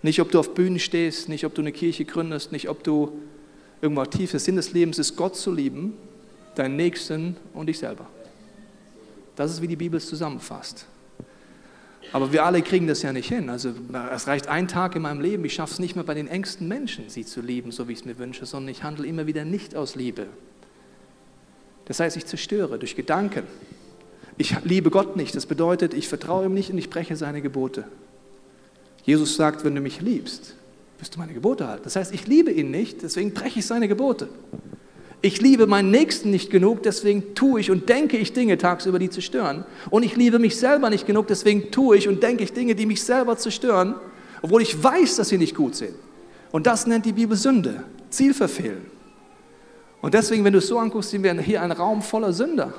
nicht, 0.00 0.22
ob 0.22 0.30
du 0.30 0.38
auf 0.38 0.54
Bühnen 0.54 0.78
stehst, 0.78 1.28
nicht, 1.28 1.44
ob 1.44 1.54
du 1.54 1.60
eine 1.60 1.70
Kirche 1.70 2.06
gründest, 2.06 2.50
nicht, 2.50 2.70
ob 2.70 2.82
du 2.82 3.12
irgendwo 3.82 4.00
aktiv 4.00 4.20
bist. 4.20 4.32
Der 4.32 4.40
Sinn 4.40 4.56
des 4.56 4.72
Lebens 4.72 4.98
ist, 4.98 5.16
Gott 5.16 5.36
zu 5.36 5.52
lieben, 5.52 5.92
deinen 6.54 6.76
Nächsten 6.76 7.36
und 7.52 7.66
dich 7.66 7.78
selber. 7.78 8.06
Das 9.36 9.50
ist, 9.50 9.60
wie 9.60 9.68
die 9.68 9.76
Bibel 9.76 9.98
es 9.98 10.06
zusammenfasst. 10.06 10.86
Aber 12.10 12.32
wir 12.32 12.46
alle 12.46 12.62
kriegen 12.62 12.86
das 12.86 13.02
ja 13.02 13.12
nicht 13.12 13.28
hin. 13.28 13.50
Also 13.50 13.74
es 14.14 14.26
reicht 14.26 14.48
ein 14.48 14.68
Tag 14.68 14.96
in 14.96 15.02
meinem 15.02 15.20
Leben, 15.20 15.44
ich 15.44 15.52
schaffe 15.52 15.74
es 15.74 15.78
nicht 15.78 15.94
mehr 15.94 16.04
bei 16.04 16.14
den 16.14 16.26
engsten 16.26 16.68
Menschen, 16.68 17.10
sie 17.10 17.26
zu 17.26 17.42
lieben, 17.42 17.70
so 17.70 17.86
wie 17.86 17.92
ich 17.92 17.98
es 17.98 18.04
mir 18.06 18.18
wünsche, 18.18 18.46
sondern 18.46 18.70
ich 18.70 18.82
handle 18.82 19.06
immer 19.06 19.26
wieder 19.26 19.44
nicht 19.44 19.76
aus 19.76 19.94
Liebe. 19.94 20.26
Das 21.84 22.00
heißt, 22.00 22.16
ich 22.16 22.24
zerstöre 22.24 22.78
durch 22.78 22.96
Gedanken, 22.96 23.42
ich 24.38 24.56
liebe 24.64 24.90
Gott 24.90 25.16
nicht. 25.16 25.34
Das 25.34 25.46
bedeutet, 25.46 25.94
ich 25.94 26.08
vertraue 26.08 26.46
ihm 26.46 26.54
nicht 26.54 26.70
und 26.70 26.78
ich 26.78 26.90
breche 26.90 27.16
seine 27.16 27.42
Gebote. 27.42 27.84
Jesus 29.04 29.36
sagt, 29.36 29.64
wenn 29.64 29.74
du 29.74 29.80
mich 29.80 30.00
liebst, 30.00 30.54
wirst 30.98 31.14
du 31.14 31.18
meine 31.18 31.32
Gebote 31.32 31.68
halten. 31.68 31.84
Das 31.84 31.96
heißt, 31.96 32.12
ich 32.12 32.26
liebe 32.26 32.50
ihn 32.50 32.70
nicht, 32.70 33.02
deswegen 33.02 33.32
breche 33.32 33.60
ich 33.60 33.66
seine 33.66 33.88
Gebote. 33.88 34.28
Ich 35.22 35.40
liebe 35.40 35.66
meinen 35.66 35.90
Nächsten 35.90 36.30
nicht 36.30 36.50
genug, 36.50 36.82
deswegen 36.82 37.34
tue 37.34 37.60
ich 37.60 37.70
und 37.70 37.88
denke 37.88 38.16
ich 38.16 38.32
Dinge 38.32 38.58
tagsüber, 38.58 38.98
die 38.98 39.10
zerstören. 39.10 39.64
Und 39.90 40.02
ich 40.02 40.16
liebe 40.16 40.38
mich 40.38 40.56
selber 40.56 40.90
nicht 40.90 41.06
genug, 41.06 41.26
deswegen 41.28 41.70
tue 41.70 41.96
ich 41.96 42.08
und 42.08 42.22
denke 42.22 42.44
ich 42.44 42.52
Dinge, 42.52 42.74
die 42.74 42.86
mich 42.86 43.02
selber 43.02 43.36
zerstören, 43.36 43.94
obwohl 44.42 44.62
ich 44.62 44.82
weiß, 44.82 45.16
dass 45.16 45.30
sie 45.30 45.38
nicht 45.38 45.54
gut 45.54 45.74
sind. 45.74 45.94
Und 46.52 46.66
das 46.66 46.86
nennt 46.86 47.06
die 47.06 47.12
Bibel 47.12 47.36
Sünde, 47.36 47.84
Zielverfehlen. 48.10 48.86
Und 50.02 50.14
deswegen, 50.14 50.44
wenn 50.44 50.52
du 50.52 50.58
es 50.58 50.68
so 50.68 50.78
anguckst, 50.78 51.10
sind 51.10 51.22
wir 51.22 51.34
hier 51.40 51.62
ein 51.62 51.72
Raum 51.72 52.02
voller 52.02 52.32
Sünder. 52.32 52.74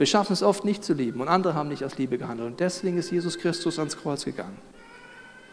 Wir 0.00 0.06
schaffen 0.06 0.32
es 0.32 0.42
oft 0.42 0.64
nicht 0.64 0.82
zu 0.82 0.94
lieben 0.94 1.20
und 1.20 1.28
andere 1.28 1.52
haben 1.52 1.68
nicht 1.68 1.84
aus 1.84 1.98
Liebe 1.98 2.16
gehandelt. 2.16 2.48
Und 2.52 2.60
deswegen 2.60 2.96
ist 2.96 3.10
Jesus 3.10 3.36
Christus 3.38 3.78
ans 3.78 3.98
Kreuz 3.98 4.24
gegangen. 4.24 4.56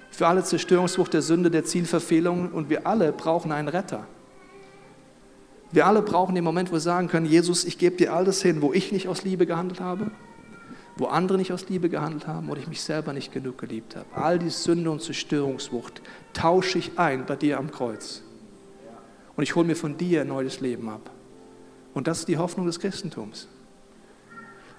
Für 0.10 0.28
alle 0.28 0.42
Zerstörungswucht 0.42 1.14
der 1.14 1.22
Sünde, 1.22 1.52
der 1.52 1.66
Zielverfehlung 1.66 2.54
und 2.54 2.70
wir 2.70 2.88
alle 2.88 3.12
brauchen 3.12 3.52
einen 3.52 3.68
Retter. 3.68 4.08
Wir 5.74 5.86
alle 5.86 6.02
brauchen 6.02 6.34
den 6.34 6.46
Moment, 6.46 6.70
wo 6.70 6.76
wir 6.76 6.80
sagen 6.80 7.10
können, 7.10 7.26
Jesus, 7.26 7.66
ich 7.66 7.78
gebe 7.78 7.98
dir 7.98 8.14
alles 8.14 8.42
hin, 8.42 8.62
wo 8.62 8.72
ich 8.72 8.94
nicht 8.94 9.10
aus 9.10 9.26
Liebe 9.26 9.46
gehandelt 9.46 9.82
habe, 9.82 10.12
wo 10.96 11.08
andere 11.08 11.38
nicht 11.38 11.52
aus 11.52 11.68
Liebe 11.68 11.90
gehandelt 11.90 12.26
haben 12.26 12.50
oder 12.50 12.62
ich 12.62 12.70
mich 12.70 12.82
selber 12.82 13.12
nicht 13.12 13.34
genug 13.34 13.58
geliebt 13.58 13.98
habe. 13.98 14.06
All 14.16 14.40
die 14.40 14.50
Sünde 14.50 14.90
und 14.92 15.02
Zerstörungswucht 15.02 16.02
tausche 16.32 16.78
ich 16.78 16.98
ein 16.98 17.26
bei 17.26 17.36
dir 17.36 17.60
am 17.60 17.70
Kreuz. 17.70 18.22
Und 19.36 19.44
ich 19.44 19.56
hole 19.56 19.68
mir 19.68 19.76
von 19.76 19.98
dir 19.98 20.22
ein 20.22 20.30
neues 20.30 20.62
Leben 20.62 20.88
ab. 20.88 21.10
Und 21.94 22.08
das 22.08 22.20
ist 22.20 22.30
die 22.30 22.38
Hoffnung 22.38 22.66
des 22.66 22.80
Christentums. 22.80 23.50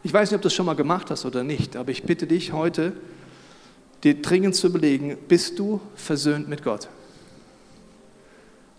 Ich 0.02 0.12
weiß 0.12 0.30
nicht, 0.30 0.36
ob 0.36 0.42
du 0.42 0.46
das 0.46 0.54
schon 0.54 0.66
mal 0.66 0.74
gemacht 0.74 1.10
hast 1.10 1.24
oder 1.24 1.42
nicht, 1.42 1.76
aber 1.76 1.90
ich 1.90 2.04
bitte 2.04 2.26
dich 2.26 2.52
heute, 2.52 2.92
dir 4.04 4.22
dringend 4.22 4.54
zu 4.54 4.68
überlegen, 4.68 5.18
bist 5.28 5.58
du 5.58 5.80
versöhnt 5.96 6.48
mit 6.48 6.62
Gott? 6.62 6.88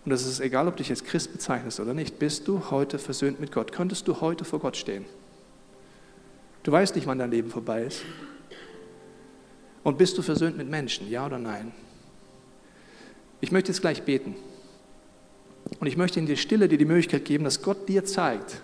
Und 0.04 0.12
es 0.12 0.26
ist 0.26 0.40
egal, 0.40 0.66
ob 0.66 0.76
du 0.76 0.82
dich 0.82 0.90
als 0.90 1.04
Christ 1.04 1.32
bezeichnest 1.32 1.78
oder 1.78 1.92
nicht, 1.92 2.18
bist 2.18 2.48
du 2.48 2.70
heute 2.70 2.98
versöhnt 2.98 3.38
mit 3.38 3.52
Gott? 3.52 3.70
Könntest 3.72 4.08
du 4.08 4.20
heute 4.20 4.44
vor 4.44 4.58
Gott 4.58 4.76
stehen? 4.76 5.04
Du 6.62 6.72
weißt 6.72 6.94
nicht, 6.94 7.06
wann 7.06 7.18
dein 7.18 7.30
Leben 7.30 7.50
vorbei 7.50 7.84
ist. 7.84 8.02
Und 9.82 9.98
bist 9.98 10.16
du 10.16 10.22
versöhnt 10.22 10.56
mit 10.56 10.68
Menschen, 10.68 11.08
ja 11.10 11.26
oder 11.26 11.38
nein? 11.38 11.72
Ich 13.40 13.52
möchte 13.52 13.72
jetzt 13.72 13.80
gleich 13.80 14.02
beten. 14.02 14.36
Und 15.78 15.86
ich 15.86 15.96
möchte 15.96 16.18
in 16.18 16.26
der 16.26 16.36
Stille 16.36 16.68
dir 16.68 16.78
die 16.78 16.84
Möglichkeit 16.84 17.24
geben, 17.24 17.44
dass 17.44 17.62
Gott 17.62 17.88
dir 17.88 18.04
zeigt, 18.04 18.60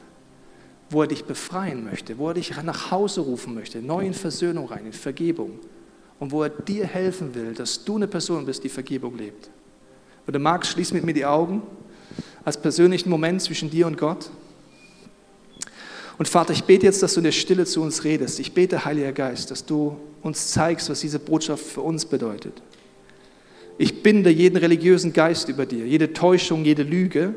wo 0.91 1.03
er 1.03 1.09
dich 1.09 1.25
befreien 1.25 1.85
möchte, 1.85 2.19
wo 2.19 2.29
er 2.29 2.35
dich 2.35 2.53
nach 2.63 2.91
Hause 2.91 3.21
rufen 3.23 3.55
möchte, 3.55 3.79
neu 3.79 4.07
in 4.07 4.15
Versöhnung 4.15 4.67
rein, 4.67 4.87
in 4.87 4.93
Vergebung. 4.93 5.59
Und 6.19 6.33
wo 6.33 6.43
er 6.45 6.49
dir 6.49 6.87
helfen 6.87 7.35
will, 7.35 7.53
dass 7.53 7.85
du 7.85 7.97
eine 7.97 8.07
Person 8.07 8.47
bist, 8.47 8.65
die 8.65 8.69
Vergebung 8.69 9.19
lebt. 9.19 9.51
Wenn 10.25 10.33
du 10.33 10.39
magst, 10.39 10.73
schließ 10.73 10.93
mit 10.93 11.05
mir 11.05 11.13
die 11.13 11.27
Augen 11.27 11.63
als 12.45 12.57
persönlichen 12.57 13.11
Moment 13.11 13.43
zwischen 13.43 13.71
dir 13.71 13.87
und 13.87 13.99
Gott. 13.99 14.31
Und 16.19 16.29
Vater, 16.29 16.53
ich 16.53 16.65
bete 16.65 16.87
jetzt, 16.87 17.03
dass 17.03 17.15
du 17.15 17.21
in 17.21 17.25
der 17.25 17.33
Stille 17.33 17.67
zu 17.67 17.83
uns 17.83 18.05
redest. 18.05 18.41
Ich 18.41 18.55
bete, 18.55 18.85
Heiliger 18.85 19.13
Geist, 19.13 19.51
dass 19.51 19.67
du 19.67 19.97
uns 20.23 20.53
zeigst, 20.53 20.89
was 20.89 21.01
diese 21.01 21.19
Botschaft 21.19 21.65
für 21.65 21.83
uns 21.83 22.07
bedeutet. 22.07 22.63
Ich 23.77 24.03
binde 24.03 24.31
jeden 24.31 24.57
religiösen 24.57 25.13
Geist 25.13 25.51
über 25.51 25.67
dir, 25.67 25.87
jede 25.87 26.15
Täuschung, 26.15 26.65
jede 26.65 26.83
Lüge 26.83 27.35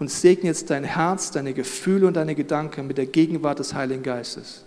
und 0.00 0.10
segne 0.10 0.46
jetzt 0.46 0.70
dein 0.70 0.82
Herz, 0.82 1.30
deine 1.30 1.52
Gefühle 1.52 2.08
und 2.08 2.14
deine 2.14 2.34
Gedanken 2.34 2.86
mit 2.86 2.98
der 2.98 3.06
Gegenwart 3.06 3.58
des 3.58 3.74
Heiligen 3.74 4.02
Geistes. 4.02 4.64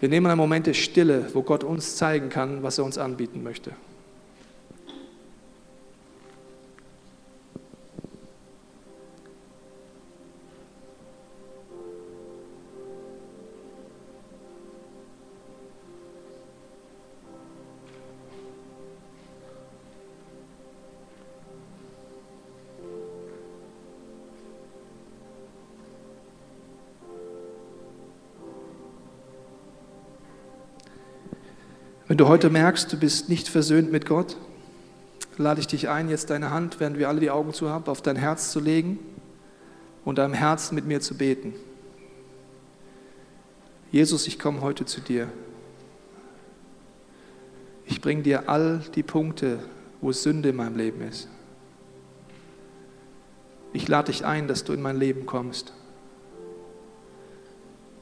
Wir 0.00 0.08
nehmen 0.08 0.26
einen 0.26 0.36
Moment 0.36 0.66
der 0.66 0.74
Stille, 0.74 1.30
wo 1.32 1.42
Gott 1.42 1.64
uns 1.64 1.96
zeigen 1.96 2.28
kann, 2.28 2.62
was 2.62 2.76
er 2.76 2.84
uns 2.84 2.98
anbieten 2.98 3.42
möchte. 3.42 3.70
Wenn 32.14 32.18
du 32.18 32.28
heute 32.28 32.48
merkst, 32.48 32.92
du 32.92 32.96
bist 32.96 33.28
nicht 33.28 33.48
versöhnt 33.48 33.90
mit 33.90 34.06
Gott, 34.06 34.36
lade 35.36 35.58
ich 35.58 35.66
dich 35.66 35.88
ein, 35.88 36.08
jetzt 36.08 36.30
deine 36.30 36.52
Hand, 36.52 36.78
während 36.78 36.96
wir 36.96 37.08
alle 37.08 37.18
die 37.18 37.32
Augen 37.32 37.52
zu 37.52 37.70
haben, 37.70 37.88
auf 37.88 38.02
dein 38.02 38.14
Herz 38.14 38.52
zu 38.52 38.60
legen 38.60 39.00
und 40.04 40.18
deinem 40.18 40.32
Herzen 40.32 40.76
mit 40.76 40.86
mir 40.86 41.00
zu 41.00 41.16
beten. 41.16 41.54
Jesus, 43.90 44.28
ich 44.28 44.38
komme 44.38 44.60
heute 44.60 44.84
zu 44.84 45.00
dir. 45.00 45.26
Ich 47.84 48.00
bringe 48.00 48.22
dir 48.22 48.48
all 48.48 48.84
die 48.94 49.02
Punkte, 49.02 49.58
wo 50.00 50.12
Sünde 50.12 50.50
in 50.50 50.56
meinem 50.56 50.76
Leben 50.76 51.00
ist. 51.02 51.28
Ich 53.72 53.88
lade 53.88 54.12
dich 54.12 54.24
ein, 54.24 54.46
dass 54.46 54.62
du 54.62 54.72
in 54.72 54.82
mein 54.82 55.00
Leben 55.00 55.26
kommst. 55.26 55.72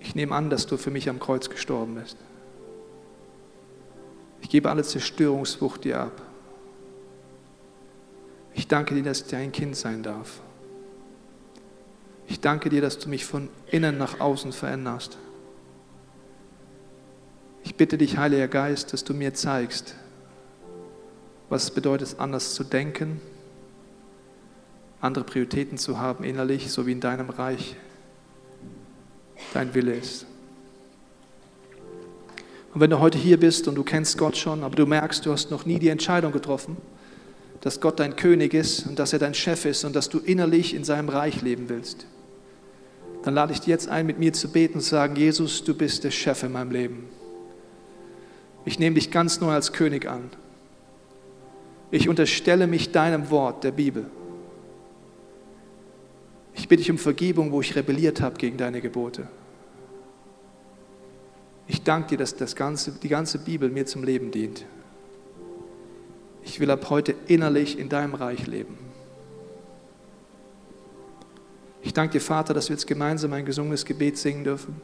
Ich 0.01 0.14
nehme 0.14 0.35
an, 0.35 0.51
dass 0.51 0.66
du 0.66 0.77
für 0.77 0.90
mich 0.90 1.09
am 1.09 1.18
Kreuz 1.18 1.48
gestorben 1.48 1.94
bist. 1.94 2.18
Ich 4.43 4.51
gebe 4.51 4.69
alle 4.69 4.83
Zerstörungswucht 4.83 5.85
dir 5.85 6.01
ab. 6.01 6.21
Ich 8.55 8.69
danke 8.69 8.95
dir, 8.95 9.03
dass 9.03 9.23
ich 9.23 9.29
dein 9.29 9.51
Kind 9.51 9.77
sein 9.77 10.03
darf. 10.03 10.43
Ich 12.29 12.41
danke 12.41 12.69
dir, 12.69 12.83
dass 12.83 12.99
du 12.99 13.09
mich 13.09 13.25
von 13.25 13.49
innen 13.71 13.97
nach 13.97 14.21
außen 14.21 14.53
veränderst. 14.53 15.17
Ich 17.65 17.77
bitte 17.77 17.97
dich, 17.97 18.19
Heiliger 18.19 18.49
Geist, 18.49 18.93
dass 18.93 19.05
du 19.05 19.15
mir 19.15 19.33
zeigst, 19.33 19.95
was 21.49 21.65
es 21.65 21.71
bedeutet, 21.71 22.17
anders 22.19 22.55
zu 22.55 22.65
denken, 22.65 23.21
andere 25.01 25.25
Prioritäten 25.25 25.79
zu 25.79 25.99
haben 25.99 26.25
innerlich, 26.25 26.71
so 26.71 26.87
wie 26.87 26.93
in 26.93 27.01
deinem 27.01 27.31
Reich 27.31 27.77
dein 29.55 29.75
Wille 29.75 29.95
ist. 29.95 30.27
Und 32.75 32.81
wenn 32.81 32.91
du 32.91 33.01
heute 33.01 33.19
hier 33.19 33.39
bist 33.39 33.69
und 33.69 33.75
du 33.75 33.83
kennst 33.83 34.17
Gott 34.17 34.37
schon, 34.37 34.65
aber 34.65 34.75
du 34.75 34.87
merkst, 34.87 35.27
du 35.27 35.33
hast 35.33 35.51
noch 35.51 35.67
nie 35.67 35.79
die 35.79 35.89
Entscheidung 35.89 36.33
getroffen, 36.33 36.77
dass 37.61 37.81
Gott 37.81 38.01
dein 38.01 38.17
König 38.17 38.55
ist 38.55 38.87
und 38.87 38.99
dass 38.99 39.13
er 39.13 39.19
dein 39.19 39.35
Chef 39.35 39.67
ist 39.67 39.85
und 39.85 39.95
dass 39.95 40.09
du 40.09 40.19
innerlich 40.19 40.75
in 40.75 40.85
seinem 40.85 41.09
Reich 41.09 41.43
leben 41.43 41.69
willst, 41.69 42.07
dann 43.23 43.35
lade 43.35 43.53
ich 43.53 43.61
dich 43.61 43.69
jetzt 43.69 43.89
ein, 43.89 44.07
mit 44.07 44.19
mir 44.19 44.33
zu 44.33 44.51
beten 44.51 44.75
und 44.75 44.81
zu 44.81 44.91
sagen, 44.91 45.15
Jesus, 45.17 45.63
du 45.63 45.75
bist 45.75 46.03
der 46.03 46.11
Chef 46.11 46.43
in 46.43 46.53
meinem 46.53 46.73
Leben. 46.73 47.09
Ich 48.65 48.79
nehme 48.79 48.95
dich 48.95 49.11
ganz 49.11 49.41
neu 49.41 49.53
als 49.53 49.73
König 49.73 50.09
an. 50.09 50.31
Ich 51.91 52.09
unterstelle 52.09 52.67
mich 52.67 52.91
deinem 52.91 53.31
Wort, 53.31 53.65
der 53.65 53.73
Bibel. 53.73 54.11
Ich 56.55 56.69
bitte 56.69 56.81
dich 56.83 56.91
um 56.91 56.99
Vergebung, 56.99 57.53
wo 57.53 57.61
ich 57.61 57.77
rebelliert 57.77 58.21
habe 58.21 58.37
gegen 58.39 58.57
deine 58.57 58.81
Gebote. 58.81 59.29
Ich 61.73 61.83
danke 61.83 62.09
dir, 62.11 62.19
dass 62.19 62.37
das 62.37 62.55
ganze, 62.55 62.93
die 62.93 63.09
ganze 63.09 63.39
Bibel 63.39 63.71
mir 63.71 63.87
zum 63.87 64.05
Leben 64.05 64.31
dient. 64.31 64.67
Ich 66.45 66.61
will 66.61 66.71
ab 66.71 66.91
heute 66.91 67.15
innerlich 67.29 67.79
in 67.79 67.89
deinem 67.89 68.15
Reich 68.15 68.47
leben. 68.47 68.77
Ich 71.81 71.95
danke 71.95 72.13
dir, 72.13 72.21
Vater, 72.21 72.53
dass 72.53 72.69
wir 72.69 72.77
jetzt 72.77 72.87
gemeinsam 72.87 73.33
ein 73.33 73.47
gesungenes 73.47 73.87
Gebet 73.87 74.19
singen 74.19 74.45
dürfen. 74.45 74.77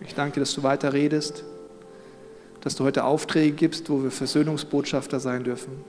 Ich 0.00 0.16
danke 0.16 0.34
dir, 0.34 0.40
dass 0.40 0.52
du 0.52 0.64
weiter 0.64 0.92
redest, 0.92 1.44
dass 2.60 2.74
du 2.74 2.82
heute 2.82 3.04
Aufträge 3.04 3.52
gibst, 3.52 3.88
wo 3.88 4.02
wir 4.02 4.10
Versöhnungsbotschafter 4.10 5.20
sein 5.20 5.44
dürfen 5.44 5.84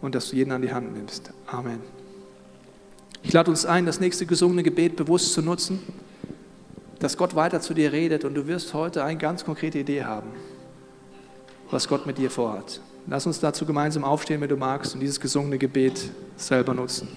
und 0.00 0.14
dass 0.14 0.30
du 0.30 0.36
jeden 0.36 0.52
an 0.52 0.62
die 0.62 0.72
Hand 0.72 0.94
nimmst. 0.94 1.32
Amen. 1.48 1.80
Ich 3.24 3.32
lade 3.32 3.50
uns 3.50 3.66
ein, 3.66 3.84
das 3.84 3.98
nächste 3.98 4.26
gesungene 4.26 4.62
Gebet 4.62 4.94
bewusst 4.94 5.32
zu 5.32 5.42
nutzen 5.42 5.80
dass 7.00 7.16
Gott 7.16 7.34
weiter 7.34 7.60
zu 7.60 7.74
dir 7.74 7.92
redet 7.92 8.24
und 8.24 8.34
du 8.34 8.46
wirst 8.46 8.72
heute 8.74 9.02
eine 9.02 9.18
ganz 9.18 9.44
konkrete 9.44 9.78
Idee 9.78 10.04
haben, 10.04 10.28
was 11.70 11.88
Gott 11.88 12.06
mit 12.06 12.18
dir 12.18 12.30
vorhat. 12.30 12.80
Lass 13.06 13.26
uns 13.26 13.40
dazu 13.40 13.64
gemeinsam 13.64 14.04
aufstehen, 14.04 14.40
wenn 14.40 14.48
du 14.48 14.56
magst, 14.56 14.94
und 14.94 15.00
dieses 15.00 15.18
gesungene 15.18 15.58
Gebet 15.58 16.10
selber 16.36 16.74
nutzen. 16.74 17.08